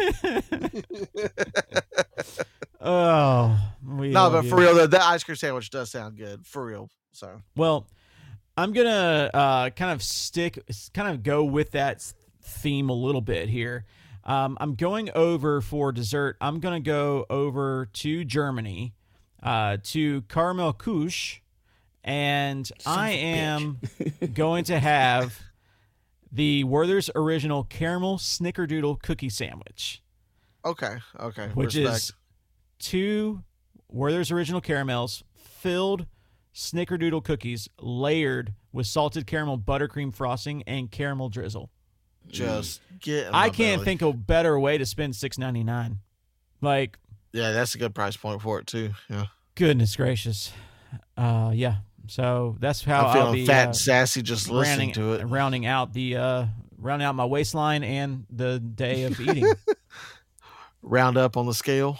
[2.81, 6.47] oh, we no, but for real, though, that ice cream sandwich does sound good.
[6.47, 6.91] For real.
[7.13, 7.87] So, Well,
[8.59, 10.59] I'm gonna uh, kind of stick,
[10.93, 13.87] kind of go with that theme a little bit here.
[14.25, 16.37] Um, I'm going over for dessert.
[16.41, 18.93] I'm gonna go over to Germany,
[19.43, 21.41] uh, to Karamell-Küche,
[22.05, 23.79] and I am
[24.35, 25.41] going to have
[26.33, 30.03] the Werther's original caramel snickerdoodle cookie sandwich,
[30.65, 31.49] okay, okay.
[31.55, 31.97] which respect.
[31.97, 32.13] is
[32.79, 33.43] two
[33.89, 36.07] Werther's original caramels filled
[36.55, 41.71] snickerdoodle cookies layered with salted caramel buttercream frosting and caramel drizzle.
[42.29, 43.33] just get.
[43.33, 43.85] I can't belly.
[43.85, 45.99] think of a better way to spend six ninety nine.
[46.61, 46.99] Like
[47.33, 48.91] Yeah, that's a good price point for it too.
[49.11, 50.53] Yeah, goodness gracious,
[51.17, 51.77] uh, yeah.
[52.09, 55.25] So that's how I'm I'll feeling be fat uh, and sassy just listening to it.
[55.25, 56.47] rounding out the uh,
[56.79, 59.47] rounding out my waistline and the day of eating.
[60.83, 61.99] Round up on the scale.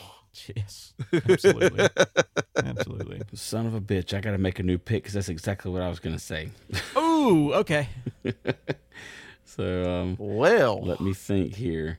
[0.55, 1.89] yes, absolutely,
[2.57, 3.21] absolutely.
[3.35, 4.17] Son of a bitch!
[4.17, 6.51] I got to make a new pick because that's exactly what I was gonna say.
[6.97, 7.89] Ooh, okay.
[9.45, 11.99] So um, Well, let me think here.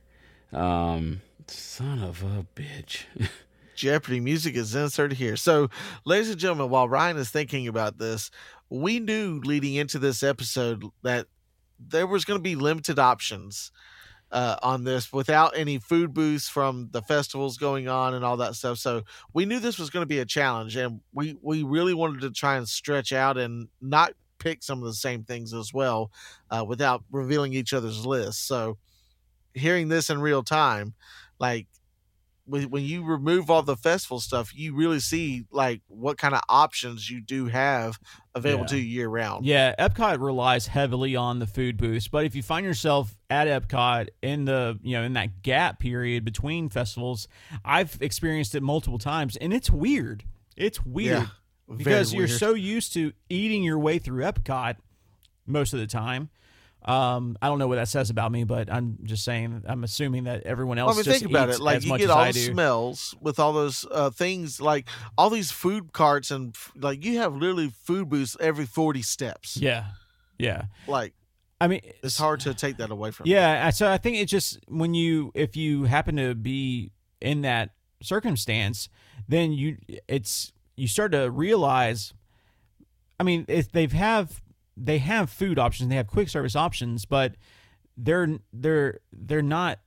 [0.52, 3.04] Um, son of a bitch.
[3.74, 5.36] Jeopardy music is inserted here.
[5.36, 5.70] So,
[6.04, 8.30] ladies and gentlemen, while Ryan is thinking about this,
[8.70, 11.26] we knew leading into this episode that
[11.78, 13.70] there was going to be limited options
[14.32, 18.56] uh, on this without any food booths from the festivals going on and all that
[18.56, 18.78] stuff.
[18.78, 22.20] So we knew this was going to be a challenge, and we we really wanted
[22.22, 26.10] to try and stretch out and not pick some of the same things as well
[26.50, 28.42] uh, without revealing each other's lists.
[28.42, 28.76] So
[29.58, 30.94] hearing this in real time,
[31.38, 31.66] like
[32.46, 36.40] when when you remove all the festival stuff, you really see like what kind of
[36.48, 37.98] options you do have
[38.34, 38.68] available Yeah.
[38.68, 39.44] to you year round.
[39.44, 44.08] Yeah, Epcot relies heavily on the food booths, but if you find yourself at Epcot
[44.22, 47.28] in the you know in that gap period between festivals,
[47.64, 50.24] I've experienced it multiple times, and it's weird.
[50.56, 51.28] It's weird
[51.68, 52.38] Yeah, because you're weird.
[52.38, 54.76] so used to eating your way through Epcot
[55.46, 56.30] most of the time.
[56.88, 59.62] Um, I don't know what that says about me, but I'm just saying.
[59.66, 60.86] I'm assuming that everyone else.
[60.86, 61.60] Well, I mean, just think about it.
[61.60, 65.92] Like you get all the smells with all those uh, things, like all these food
[65.92, 69.58] carts and like you have literally food booths every forty steps.
[69.58, 69.84] Yeah,
[70.38, 70.64] yeah.
[70.86, 71.12] Like
[71.60, 73.26] I mean, it's hard to take that away from.
[73.26, 77.70] Yeah, so I think it's just when you if you happen to be in that
[78.02, 78.88] circumstance,
[79.28, 79.76] then you
[80.08, 82.14] it's you start to realize.
[83.20, 84.40] I mean, if they've have
[84.80, 87.34] they have food options, they have quick service options, but
[87.96, 89.80] they're they're they're not.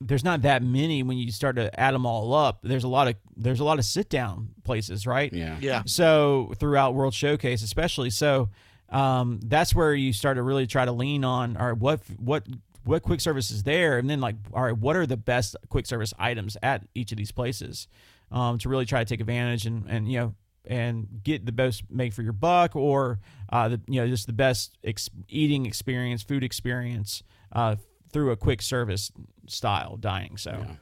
[0.00, 2.58] There's not that many when you start to add them all up.
[2.62, 5.32] There's a lot of there's a lot of sit down places, right?
[5.32, 5.56] Yeah.
[5.60, 5.82] yeah.
[5.86, 8.50] So throughout World Showcase, especially, so
[8.90, 11.56] um, that's where you start to really try to lean on.
[11.56, 12.44] All right, what what
[12.84, 15.86] what quick service is there, and then like, all right, what are the best quick
[15.86, 17.88] service items at each of these places
[18.30, 20.34] um, to really try to take advantage and and you know
[20.66, 23.18] and get the best make for your buck or
[23.50, 27.22] uh, the you know just the best ex- eating experience, food experience
[27.52, 27.76] uh,
[28.12, 29.12] through a quick service
[29.46, 30.36] style dining.
[30.36, 30.50] So.
[30.66, 30.74] Yeah.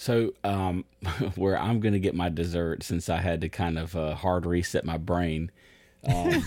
[0.00, 0.84] So, um,
[1.34, 4.46] where I'm going to get my dessert, since I had to kind of uh, hard
[4.46, 5.50] reset my brain,
[6.06, 6.44] um,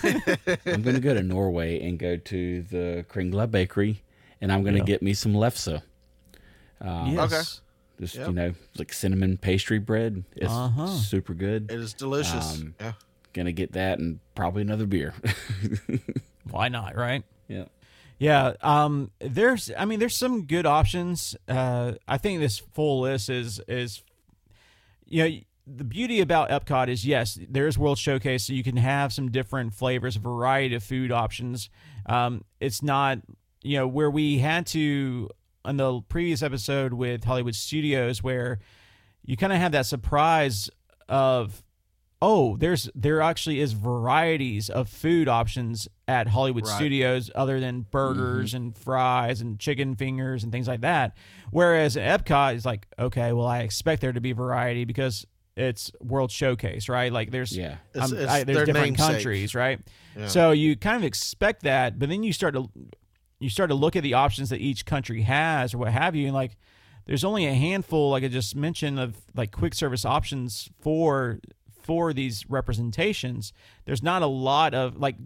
[0.64, 4.02] I'm going to go to Norway and go to the Kringla Bakery,
[4.40, 4.86] and I'm going to Yeah.
[4.86, 5.82] get me some lefse.
[6.80, 7.32] Um, Yes.
[7.32, 7.42] Okay.
[8.02, 8.26] Just Yep.
[8.26, 10.24] you know, like cinnamon pastry bread.
[10.34, 10.88] It's Uh-huh.
[10.88, 11.70] super good.
[11.70, 12.60] It is delicious.
[12.60, 12.92] Um, yeah.
[13.32, 15.14] Gonna get that and probably another beer.
[16.50, 17.22] Why not, right?
[17.46, 17.66] yeah.
[18.18, 21.34] Yeah, um, there's, I mean, there's some good options.
[21.48, 24.02] Uh, I think this full list is is,
[25.06, 25.36] you know,
[25.66, 29.74] the beauty about Epcot is yes, there's World Showcase, so you can have some different
[29.74, 31.68] flavors, a variety of food options.
[32.06, 33.18] Um, it's not,
[33.62, 35.28] you know, where we had to
[35.64, 38.58] on the previous episode with Hollywood Studios, where
[39.24, 40.68] you kind of have that surprise
[41.08, 41.62] of
[42.20, 46.76] oh there's there actually is varieties of food options at hollywood Right.
[46.76, 48.56] studios other than burgers mm-hmm.
[48.66, 51.16] and fries and chicken fingers and things like that
[51.50, 55.90] whereas at epcot is like okay well i expect there to be variety because it's
[56.00, 57.76] world showcase right like there's Yeah.
[57.92, 59.14] It's- it's I- there's their different namesake.
[59.14, 59.80] countries right
[60.16, 60.28] Yeah.
[60.28, 62.70] so you kind of expect that, but then you start to
[63.42, 66.26] you start to look at the options that each country has or what have you,
[66.26, 66.56] and like
[67.06, 71.40] there's only a handful, like I just mentioned, of like quick service options for
[71.82, 73.52] for these representations.
[73.84, 75.16] There's not a lot of like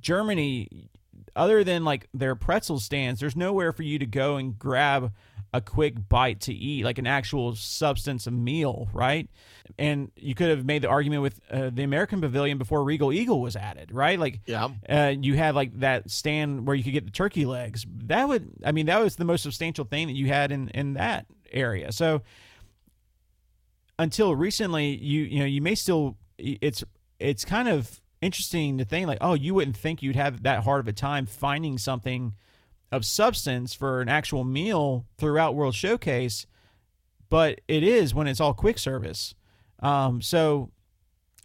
[0.00, 0.88] Germany,
[1.34, 3.20] other than like their pretzel stands.
[3.20, 5.12] There's nowhere for you to go and grab
[5.54, 9.30] a quick bite to eat, like an actual substance of meal, right?
[9.78, 13.40] And you could have made the argument with uh, the American Pavilion before Regal Eagle
[13.40, 14.18] was added, right?
[14.18, 14.68] Like, Yeah.
[14.88, 17.86] uh, you had like that stand where you could get the turkey legs.
[18.04, 20.94] That would, I mean, that was the most substantial thing that you had in in
[20.94, 21.92] that area.
[21.92, 22.20] So
[23.98, 26.84] until recently, you you know you may still it's
[27.18, 30.80] it's kind of interesting to think like, oh, you wouldn't think you'd have that hard
[30.80, 32.34] of a time finding something
[32.90, 36.46] of substance for an actual meal throughout World Showcase,
[37.28, 39.34] but it is when it's all quick service.
[39.80, 40.70] Um, so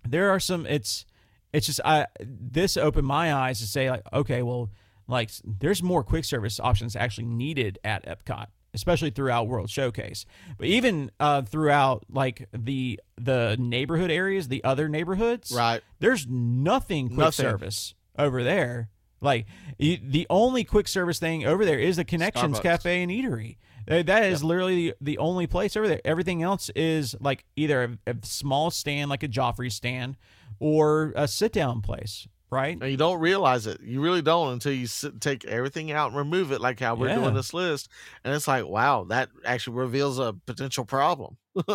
[0.08, 0.66] there are some.
[0.66, 1.06] It's
[1.52, 4.70] it's just I this opened my eyes to say like, okay, well,
[5.08, 10.26] like there's more quick service options actually needed at Epcot, especially throughout World Showcase.
[10.58, 15.82] But even uh, throughout like the the neighborhood areas, the other neighborhoods, Right.
[16.00, 17.44] there's nothing quick Nothing.
[17.46, 18.90] service over there.
[19.24, 19.46] Like
[19.78, 22.64] you, the only quick service thing over there is the Connections Starbucks.
[22.64, 23.58] Cafe and Eatery.
[23.88, 26.00] That is literally the, only place over there.
[26.06, 30.16] Everything else is like either a, a small stand, like a Joffrey stand,
[30.60, 32.28] or a sit down place.
[32.50, 32.78] Right?
[32.80, 33.82] And you don't realize it.
[33.82, 37.08] You really don't until you sit, take everything out and remove it, like how we're
[37.10, 37.16] Yeah.
[37.16, 37.90] doing this list.
[38.24, 41.38] And it's like, wow, that actually reveals a potential problem.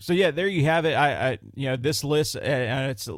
[0.00, 0.92] So yeah, there you have it.
[0.94, 3.08] I, I you know this list, uh, uh, it's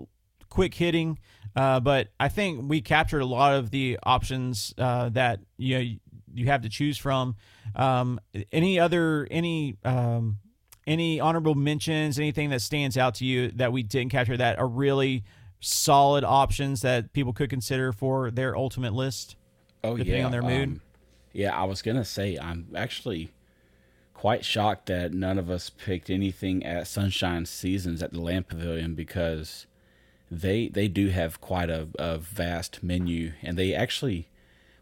[0.48, 1.18] quick hitting,
[1.56, 5.84] uh, but I think we captured a lot of the options uh, that you know
[6.32, 7.36] you have to choose from.
[7.74, 8.20] Um,
[8.52, 10.38] any other any um,
[10.86, 12.18] any honorable mentions?
[12.18, 15.24] Anything that stands out to you that we didn't capture that are really
[15.60, 19.36] solid options that people could consider for their ultimate list?
[19.82, 20.04] Oh yeah.
[20.04, 20.68] depending yeah, on their mood?
[20.68, 20.80] um,
[21.32, 23.30] yeah, I was gonna say I'm actually
[24.14, 28.94] quite shocked that none of us picked anything at Sunshine Seasons at the Land Pavilion
[28.94, 29.66] because
[30.30, 34.28] they they do have quite a, a vast menu and they actually,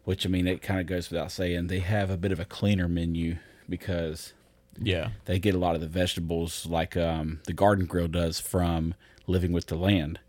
[0.03, 2.45] which I mean it kind of goes without saying, they have a bit of a
[2.45, 4.33] cleaner menu because
[4.79, 5.09] Yeah.
[5.25, 8.93] they get a lot of the vegetables like um, the Garden Grill does from
[9.27, 10.19] Living with the Land.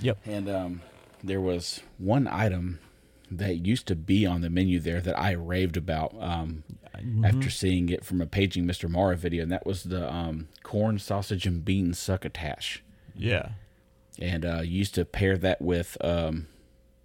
[0.00, 0.18] Yep.
[0.26, 0.82] And um,
[1.22, 2.78] there was one item
[3.30, 6.64] that used to be on the menu there that I raved about um,
[7.24, 8.90] after seeing it from a Paging Mr.
[8.90, 12.82] Morrow video, and that was the um, corn, sausage, and bean succotash.
[13.14, 13.50] Yeah.
[14.20, 16.46] And uh, used to pair that with um,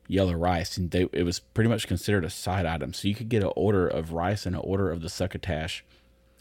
[0.07, 2.93] yellow rice, and they, it was pretty much considered a side item.
[2.93, 5.85] So you could get an order of rice and an order of the succotash,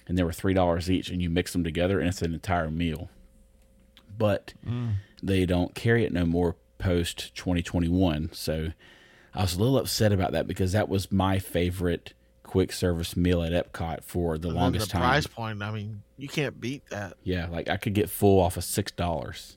[0.09, 2.71] and they were three dollars each, and you mix them together, and it's an entire
[2.71, 3.09] meal.
[4.19, 4.55] But
[5.23, 8.31] they don't carry it no more post 2021.
[8.33, 8.69] So
[9.35, 13.43] I was a little upset about that because that was my favorite quick service meal
[13.43, 15.03] at Epcot for the And longest the time.
[15.03, 17.15] price point, I mean, you can't beat that.
[17.23, 19.57] Yeah, like I could get full off of six dollars,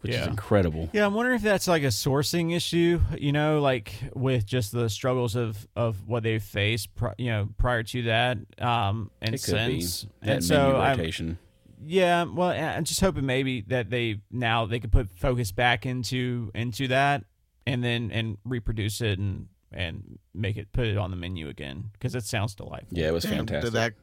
[0.00, 0.88] which is incredible.
[0.92, 4.88] Yeah, I'm wondering if that's like a sourcing issue, you know, like with just the
[4.88, 9.42] struggles of of what they've faced, pri- you know, prior to that, um, and It
[9.42, 10.06] could be since.
[10.22, 11.38] that and so menu I'm,
[11.86, 16.50] yeah, well, I'm just hoping maybe that they now they could put focus back into
[16.54, 17.24] into that,
[17.66, 21.90] and then and reproduce it and and make it put it on the menu again
[21.92, 22.98] because it sounds delightful.
[22.98, 23.64] yeah, it was Damn, fantastic.
[23.64, 23.94] Did that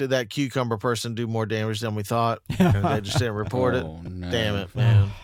[0.00, 2.40] did that cucumber person do more damage than we thought?
[2.58, 3.84] and they just didn't report it.
[3.84, 4.30] Oh, no.
[4.30, 5.10] Damn it, man.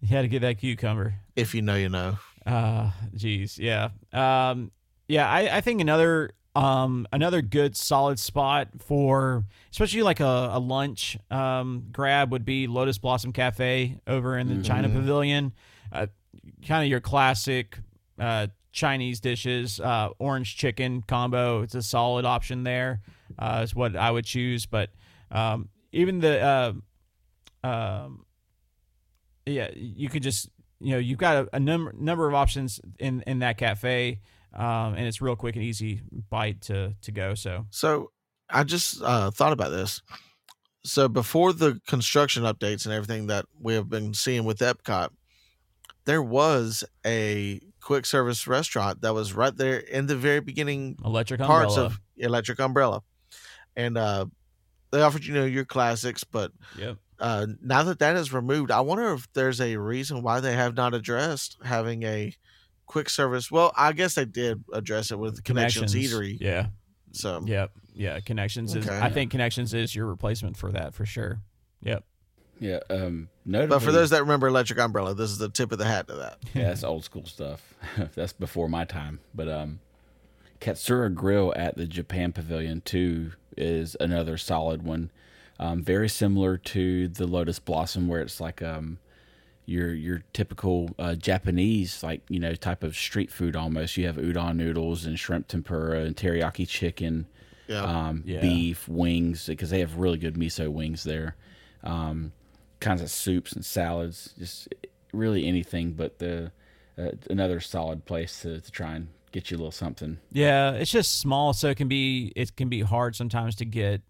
[0.00, 1.14] You had to get that cucumber.
[1.36, 2.18] If you know, you know.
[2.44, 3.90] Uh geez, yeah.
[4.12, 4.72] Um
[5.06, 10.58] yeah, I, I think another um another good solid spot for especially like a, a
[10.58, 14.94] lunch um grab would be Lotus Blossom Cafe over in the China Mhm.
[14.94, 15.52] Pavilion.
[15.92, 16.08] Uh
[16.66, 17.78] kind of your classic
[18.18, 21.62] uh Chinese dishes, uh orange chicken combo.
[21.62, 23.02] It's a solid option there.
[23.38, 24.90] Uh is what I would choose, but
[25.30, 26.72] um even the uh
[27.66, 28.24] um
[29.46, 30.48] yeah, you could just
[30.80, 34.20] you know you've got a, a number number of options in in that cafe,
[34.54, 37.34] um, and it's real quick and easy bite to to go.
[37.34, 38.10] So So
[38.50, 40.02] I just uh, thought about this.
[40.84, 45.10] So before the construction updates and everything that we have been seeing with Epcot,
[46.06, 51.40] there was a quick service restaurant that was right there in the very beginning electric
[51.40, 51.86] parts umbrella.
[51.86, 53.02] of Electric Umbrella,
[53.76, 54.26] and uh,
[54.90, 56.96] they offered you know your classics, but yep.
[57.18, 60.76] uh, now that that is removed, I wonder if there's a reason why they have
[60.76, 62.34] not addressed having a
[62.86, 63.50] quick service.
[63.50, 66.38] Well, I guess they did address it with Connections, Eatery.
[66.40, 66.66] Yeah.
[67.12, 67.72] So Yep.
[67.94, 68.20] Yeah.
[68.20, 68.86] Connections is.
[68.86, 68.98] Okay.
[68.98, 71.40] I think Connections is your replacement for that for sure.
[71.82, 72.04] Yep.
[72.60, 75.78] Yeah, um, notably, But for those that remember Electric Umbrella, this is the tip of
[75.78, 76.38] the hat to that.
[76.54, 77.74] yeah, that's old school stuff.
[78.14, 79.18] that's before my time.
[79.34, 79.80] But um,
[80.60, 85.10] Katsura Grill at the Japan Pavilion too is another solid one.
[85.58, 88.98] Um, very similar to the Lotus Blossom, where it's like um,
[89.66, 93.96] your your typical uh, Japanese like you know type of street food almost.
[93.96, 97.26] You have udon noodles and shrimp tempura and teriyaki chicken,
[97.68, 97.82] Yeah.
[97.82, 98.40] um, Yeah.
[98.40, 101.36] beef wings because they have really good miso wings there.
[101.84, 102.32] Um,
[102.80, 104.68] kinds of soups and salads, just
[105.12, 106.50] really anything but the
[106.98, 110.18] uh, another solid place to, to try and get you a little something.
[110.30, 114.02] Yeah, it's just small, so it can be it can be hard sometimes to get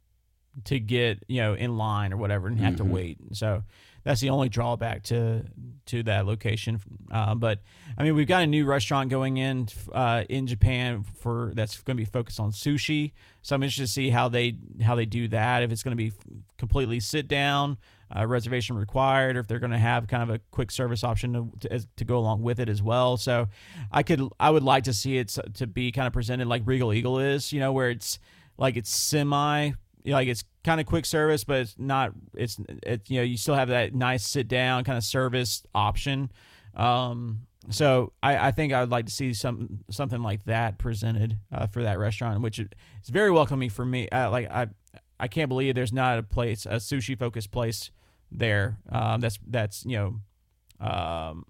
[0.64, 2.90] to get you know in line or whatever and have to Mhm.
[2.90, 3.18] wait.
[3.32, 3.62] So
[4.04, 5.44] that's the only drawback to
[5.86, 6.80] to that location.
[7.10, 7.60] Uh, but
[7.96, 11.96] I mean, we've got a new restaurant going in uh, in Japan for that's going
[11.96, 13.12] to be focused on sushi.
[13.42, 15.62] So I'm interested to see how they how they do that.
[15.62, 16.12] If it's going to be
[16.58, 17.78] completely sit down.
[18.14, 21.32] Uh, reservation required, or if they're going to have kind of a quick service option
[21.32, 23.16] to, to to go along with it as well.
[23.16, 23.48] So,
[23.90, 26.92] I could I would like to see it to be kind of presented like Regal
[26.92, 28.18] Eagle is, you know, where it's
[28.58, 32.12] like it's semi, you know, like it's kind of quick service, but it's not.
[32.34, 36.30] It's it you know you still have that nice sit down kind of service option.
[36.74, 41.38] Um, so I, I think I would like to see some something like that presented
[41.52, 42.68] uh, for that restaurant, which is
[43.08, 44.08] very welcoming for me.
[44.08, 44.68] Uh, like I
[45.20, 47.90] I can't believe there's not a place a sushi focused place
[48.32, 48.78] there.
[48.90, 51.44] Um, that's that's you know um,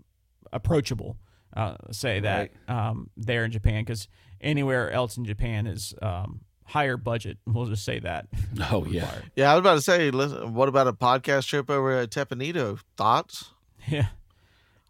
[0.53, 1.17] approachable.
[1.55, 4.09] Uh, say that um, there in Japan because
[4.41, 7.39] anywhere else in Japan is um, higher budget.
[7.47, 8.29] We'll just say that.
[8.71, 9.11] Oh yeah.
[9.35, 12.43] Yeah, I was about to say, listen, what about a podcast trip over at Teppan
[12.43, 12.79] Edo?
[12.97, 13.51] Thoughts?
[13.89, 14.09] yeah,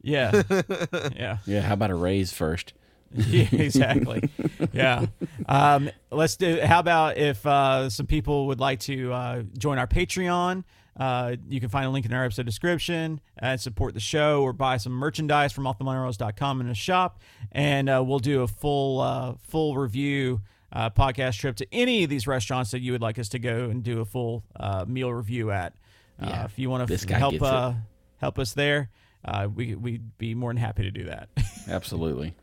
[0.02, 0.42] yeah,
[1.16, 1.38] yeah.
[1.46, 1.60] yeah.
[1.62, 2.74] How about a raise first?
[3.14, 4.28] yeah, exactly.
[4.72, 5.06] Yeah.
[5.46, 6.60] Um, let's do.
[6.62, 10.64] How about if uh, some people would like to uh, join our Patreon?
[10.96, 14.52] Uh, you can find a link in our episode description and support the show or
[14.52, 17.20] buy some merchandise from offthemonorails.com in the shop.
[17.50, 22.10] And uh, we'll do a full uh, full review uh, podcast trip to any of
[22.10, 25.12] these restaurants that you would like us to go and do a full uh, meal
[25.12, 25.74] review at.
[26.20, 27.72] Uh, Yeah, if you want to guy help uh,
[28.18, 28.90] help us there,
[29.24, 31.28] uh, we, we'd be more than happy to do that.
[31.68, 32.34] Absolutely.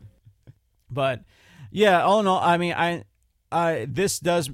[0.90, 1.22] But
[1.70, 3.04] yeah, all in all, I mean, I,
[3.52, 4.50] I this does,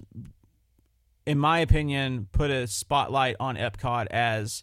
[1.27, 4.63] in my opinion, put a spotlight on Epcot as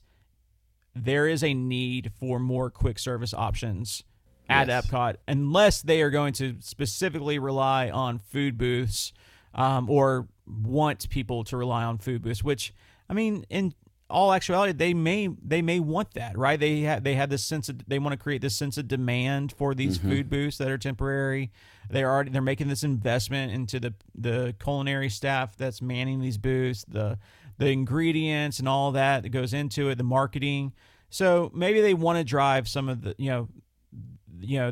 [0.95, 4.03] there is a need for more quick service options
[4.49, 4.86] at Yes.
[4.86, 9.14] Epcot, unless they are going to specifically rely on food booths,
[9.53, 12.43] um, or want people to rely on food booths.
[12.43, 12.74] Which
[13.09, 13.74] I mean, in
[14.14, 16.59] all actuality, they may they may want that, right?
[16.59, 19.51] They have they have this sense of they want to create this sense of demand
[19.51, 20.09] for these mm-hmm.
[20.09, 21.51] food booths that are temporary.
[21.89, 26.86] They're already they're making this investment into the the culinary staff that's manning these booths,
[26.88, 27.18] the
[27.57, 30.74] the ingredients and all that that goes into it, the marketing.
[31.09, 33.49] So maybe they want to drive some of the you know
[34.39, 34.72] you know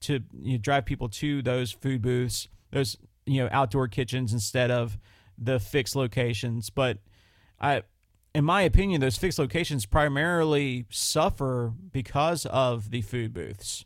[0.00, 4.70] to you know, drive people to those food booths, those you know outdoor kitchens instead
[4.70, 4.96] of
[5.36, 6.70] the fixed locations.
[6.70, 6.98] But
[7.60, 7.82] I,
[8.34, 13.84] in my opinion, those fixed locations primarily suffer because of the food booths.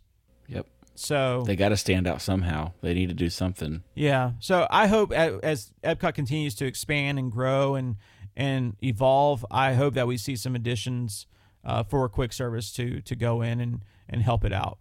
[0.49, 0.66] Yep.
[0.95, 2.72] So They got to stand out somehow.
[2.82, 3.82] They need to do something.
[3.95, 4.32] yeah.
[4.40, 7.97] So I hope as Epcot continues to expand and grow and
[8.36, 11.26] and evolve, I hope that we see some additions
[11.64, 14.78] uh, for quick service to to go in and and help it out.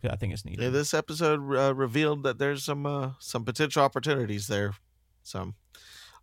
[0.00, 0.62] 'Cause I think it's needed.
[0.62, 4.74] Yeah, this episode uh, revealed that there's some uh, some potential opportunities there.
[5.22, 5.54] Some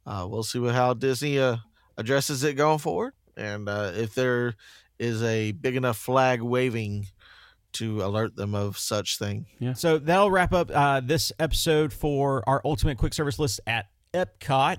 [0.05, 1.57] uh, we'll see what, how Disney uh,
[1.99, 4.55] addresses it going forward, and uh, if there
[4.97, 7.05] is a big enough flag waving
[7.73, 9.45] to alert them of such thing.
[9.59, 9.73] Yeah.
[9.73, 14.77] So that'll wrap up uh, this episode for our ultimate quick service list at Epcot,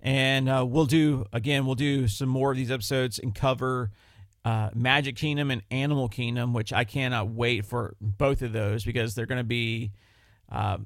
[0.00, 1.64] and uh, we'll do again.
[1.66, 3.92] We'll do some more of these episodes and cover
[4.44, 9.14] uh, Magic Kingdom and Animal Kingdom, which I cannot wait for both of those because
[9.14, 9.92] they're going to be
[10.50, 10.78] uh,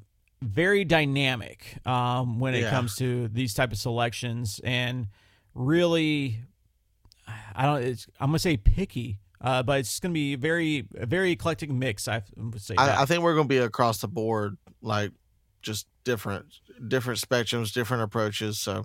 [0.43, 2.71] very dynamic um, when it Yeah.
[2.71, 5.07] comes to these type of selections and
[5.57, 6.41] really
[7.57, 7.83] I don't.
[7.83, 12.07] It's, I'm gonna say picky, uh, but it's gonna be very, very eclectic mix.
[12.07, 12.75] I would say.
[12.77, 15.13] I, I think we're going to be across the board, like
[15.63, 16.47] just different
[16.87, 18.59] different spectrums, different approaches.
[18.59, 18.85] So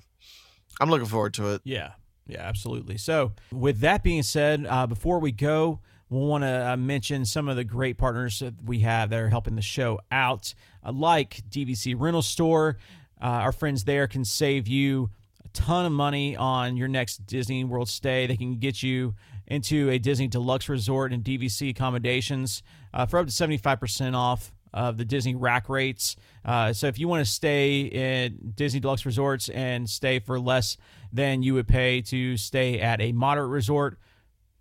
[0.79, 1.61] I'm looking forward to it.
[1.65, 1.91] Yeah,
[2.27, 2.97] yeah, absolutely.
[2.97, 7.49] So, with that being said, uh, before we go, we want to uh, mention some
[7.49, 10.53] of the great partners that we have that are helping the show out,
[10.85, 12.77] uh, like DVC Rental Store.
[13.21, 15.11] Uh, our friends there can save you
[15.53, 18.27] ton of money on your next Disney World stay.
[18.27, 19.15] They can get you
[19.47, 24.97] into a Disney Deluxe Resort and DVC accommodations uh, for up to 75% off of
[24.97, 26.15] the Disney rack rates.
[26.45, 30.77] Uh, so if you want to stay in Disney Deluxe Resorts and stay for less
[31.11, 33.99] than you would pay to stay at a moderate resort,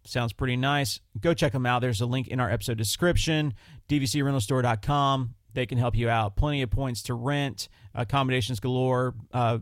[0.05, 1.01] sounds pretty nice.
[1.21, 1.81] Go check them out.
[1.81, 3.55] There's a link in our episode description,
[3.89, 5.35] dvcrentalstore.com.
[5.53, 6.37] They can help you out.
[6.37, 9.59] Plenty of points to rent, accommodations galore, uh,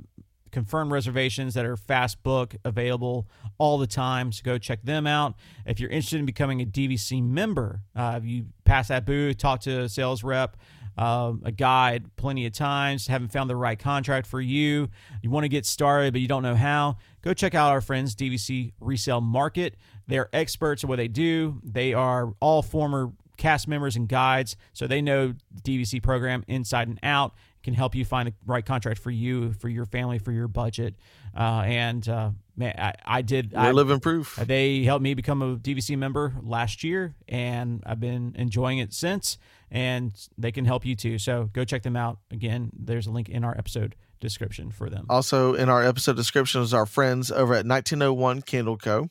[0.51, 3.29] confirmed reservations that are fast book available
[3.59, 4.33] all the time.
[4.33, 5.35] So go check them out.
[5.67, 9.83] If you're interested in becoming a DVC member, uh, you pass that booth, talk to
[9.83, 10.57] a sales rep,
[10.97, 14.89] um, a guide plenty of times, haven't found the right contract for you,
[15.23, 18.17] you want to get started but you don't know how, go check out our friends
[18.17, 19.77] DVC Resale Market.
[20.09, 21.61] They're experts at what they do.
[21.63, 26.89] They are all former cast members and guides, so they know the DVC program inside
[26.89, 27.35] and out.
[27.63, 30.95] Can help you find the right contract for you, for your family, for your budget.
[31.37, 33.53] Uh, and uh, man, I, I did.
[33.53, 34.37] We're I, living proof.
[34.37, 39.39] they helped me become a DVC member last year, and I've been enjoying it since.
[39.71, 41.19] And they can help you too.
[41.19, 42.21] So go check them out.
[42.31, 45.07] Again, there's a link in our episode description for them.
[45.09, 49.11] Also, in our episode description is our friends over at 1901 Candle Co.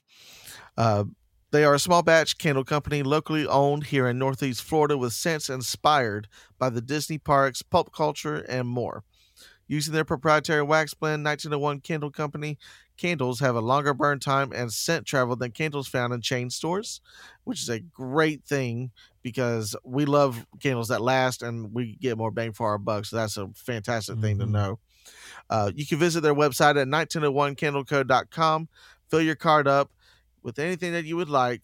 [0.78, 1.06] Uh,
[1.52, 5.50] they are a small batch candle company locally owned here in Northeast Florida with scents
[5.50, 6.28] inspired
[6.58, 9.04] by the Disney parks, pulp culture, and more.
[9.68, 12.58] Using their proprietary wax blend, 1901 Candle Company
[12.98, 17.02] candles have a longer burn time and scent travel than candles found in chain stores,
[17.44, 18.92] which is a great thing
[19.22, 23.06] because we love candles that last and we get more bang for our buck.
[23.06, 24.52] So that's a fantastic thing to Mhm.
[24.52, 24.80] know.
[25.50, 28.70] Uh, you can visit their website at 1901candleco.com,
[29.10, 29.92] fill your card up
[30.48, 31.62] with anything that you would like,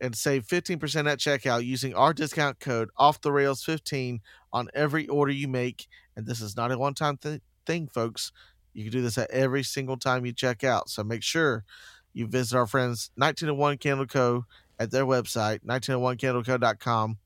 [0.00, 4.20] and save 15% at checkout using our discount code off the rails 15
[4.52, 5.86] on every order you make.
[6.16, 8.32] And this is not a one time th- thing, folks.
[8.72, 10.90] You can do this at every single time you check out.
[10.90, 11.64] So make sure
[12.12, 14.46] you visit our friends 1901 Candle Co.
[14.80, 17.18] at their website, 1901candleco.com,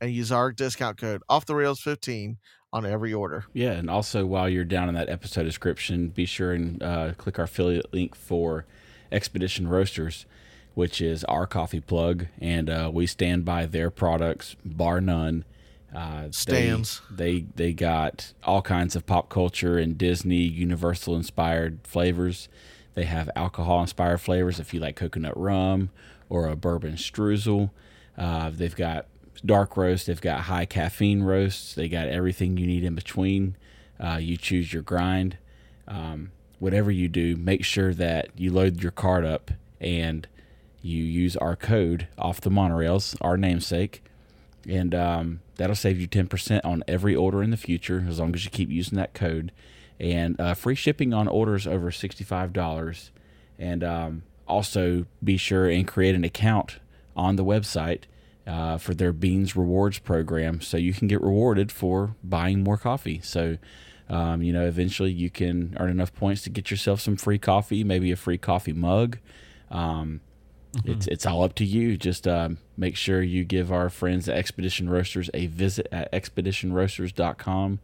[0.00, 2.38] and use our discount code off the rails 15
[2.72, 3.44] on every order.
[3.52, 7.38] Yeah, and also while you're down in that episode description, be sure and uh, click
[7.38, 8.64] our affiliate link for
[9.12, 10.26] Expedition Roasters,
[10.74, 15.44] which is our coffee plug, and uh, we stand by their products, bar none.
[15.94, 17.02] Uh, Stands.
[17.08, 22.48] They, they got all kinds of pop culture and Disney, Universal inspired flavors.
[22.94, 25.90] They have alcohol inspired flavors if you like coconut rum
[26.28, 27.70] or a bourbon streusel.
[28.18, 29.06] Uh, they've got
[29.44, 30.06] dark roast.
[30.06, 31.74] They've got high caffeine roasts.
[31.74, 33.56] They got everything you need in between.
[34.00, 35.38] Uh, you choose your grind.
[35.86, 40.26] Um, whatever you do, make sure that you load your cart up and
[40.84, 44.04] you use our code off the monorails, our namesake,
[44.68, 48.44] and um, that'll save you 10% on every order in the future as long as
[48.44, 49.50] you keep using that code.
[49.98, 53.10] And uh, free shipping on orders over $65.
[53.58, 56.80] And um, also be sure and create an account
[57.16, 58.02] on the website
[58.46, 63.20] uh, for their Beans Rewards program so you can get rewarded for buying more coffee.
[63.22, 63.56] So,
[64.10, 67.84] um, you know, eventually you can earn enough points to get yourself some free coffee,
[67.84, 69.18] maybe a free coffee mug.
[69.70, 70.20] Um,
[70.76, 70.92] mm-hmm.
[70.92, 71.96] It's it's all up to you.
[71.96, 77.80] Just um, make sure you give our friends at Expedition Roasters a visit at expeditionroasters.com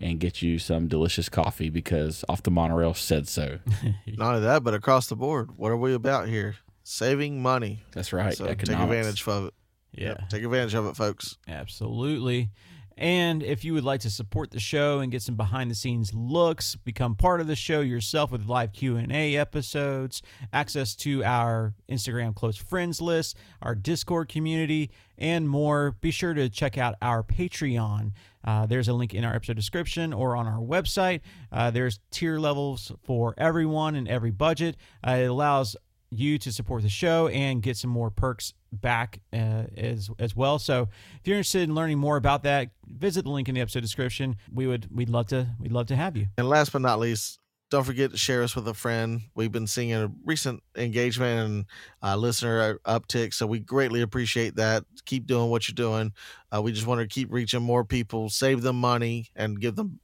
[0.00, 3.58] and get you some delicious coffee because Off the Monorail said so.
[4.06, 6.56] Not only that, but across the board, what are we about here?
[6.82, 7.84] Saving money.
[7.92, 8.36] That's right.
[8.36, 9.54] So take advantage of it.
[9.92, 10.08] Yeah.
[10.08, 11.38] Yep, take advantage of it, folks.
[11.46, 12.50] Absolutely.
[12.96, 16.12] And if you would like to support the show and get some behind the scenes
[16.14, 20.22] looks, become part of the show yourself with live Q&A episodes,
[20.52, 26.48] access to our Instagram close friends list, our Discord community, and more, be sure to
[26.48, 28.12] check out our Patreon.
[28.44, 31.20] Uh, there's a link in our episode description or on our website.
[31.50, 34.76] Uh, there's tier levels for everyone and every budget.
[35.06, 35.76] Uh, it allows
[36.12, 40.58] you to support the show and get some more perks back uh, as as well.
[40.58, 40.88] So
[41.20, 44.36] if you're interested in learning more about that, visit the link in the episode description.
[44.52, 46.26] We would we'd love to we'd love to have you.
[46.36, 47.38] And last but not least,
[47.70, 49.22] don't forget to share us with a friend.
[49.34, 51.64] We've been seeing a recent engagement and
[52.02, 54.84] uh, listener uptick, so we greatly appreciate that.
[55.06, 56.12] Keep doing what you're doing.
[56.54, 60.00] Uh, we just want to keep reaching more people, save them money, and give them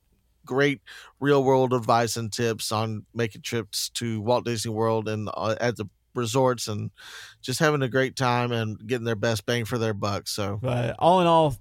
[0.47, 0.81] great
[1.21, 5.77] real world advice and tips on making trips to Walt Disney World and uh, at
[5.77, 5.85] the
[6.15, 6.91] resorts and
[7.41, 10.29] just having a great time and getting their best bang for their buck.
[10.29, 11.57] So, but all in all,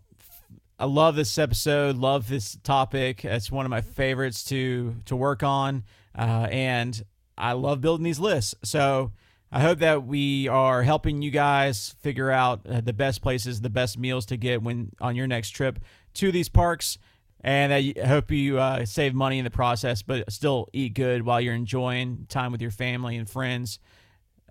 [0.80, 1.98] I love this episode.
[1.98, 3.26] Love this topic.
[3.26, 5.84] It's one of my favorites to to work on,
[6.18, 7.02] uh, and
[7.38, 8.56] I love building these lists.
[8.64, 9.12] So.
[9.50, 13.70] I hope that we are helping you guys figure out uh, the best places, the
[13.70, 15.80] best meals to get when on your next trip
[16.16, 16.98] to these parks,
[17.42, 21.40] and I hope you uh, save money in the process, but still eat good while
[21.40, 23.80] you're enjoying time with your family and friends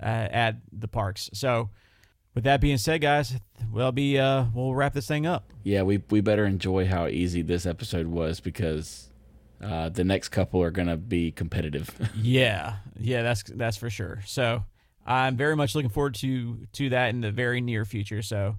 [0.01, 1.31] uh, at the parks.
[1.33, 1.71] So,
[2.35, 3.35] with that being said, guys,
[3.73, 5.53] we'll be uh, we'll wrap this thing up.
[5.63, 9.11] Yeah, we we better enjoy how easy this episode was because
[9.63, 11.91] uh, the next couple are gonna be competitive.
[12.17, 14.23] yeah, yeah, that's that's for sure.
[14.27, 14.65] So
[15.07, 18.21] I'm very much looking forward to to that in the very near future.
[18.21, 18.57] So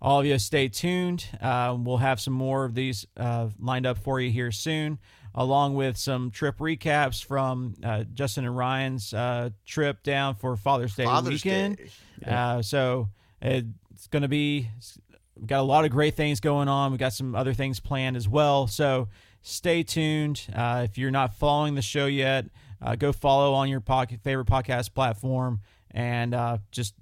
[0.00, 1.26] all of you stay tuned.
[1.40, 4.98] Uh, we'll have some more of these uh, lined up for you here soon
[5.34, 10.94] along with some trip recaps from uh, Justin and Ryan's uh, trip down for Father's
[10.94, 11.76] Day Father's weekend.
[11.76, 11.90] Day.
[12.22, 12.48] Yeah.
[12.48, 13.08] Uh, so
[13.40, 14.68] it's going to be
[15.36, 16.90] we've got a lot of great things going on.
[16.90, 18.66] We've got some other things planned as well.
[18.66, 19.08] So
[19.42, 20.46] stay tuned.
[20.54, 22.46] Uh, if you're not following the show yet,
[22.80, 25.60] uh, go follow on your pocket, favorite podcast platform
[25.90, 26.94] and uh, just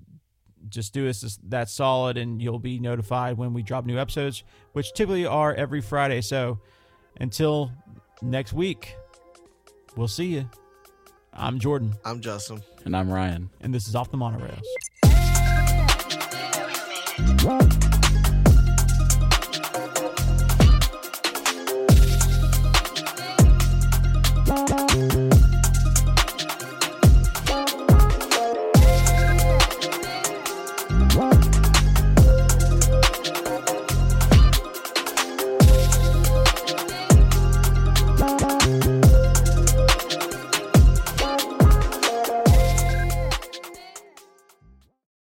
[0.69, 4.93] just do us that solid and you'll be notified when we drop new episodes which
[4.95, 6.59] typically are every friday so
[7.21, 7.71] until
[8.23, 8.97] next week.
[9.97, 10.51] We'll see you.
[11.33, 11.95] I'm Jordan.
[12.05, 12.63] I'm Justin.
[12.85, 13.51] And I'm Ryan.
[13.61, 14.63] And this is Off the Monorails.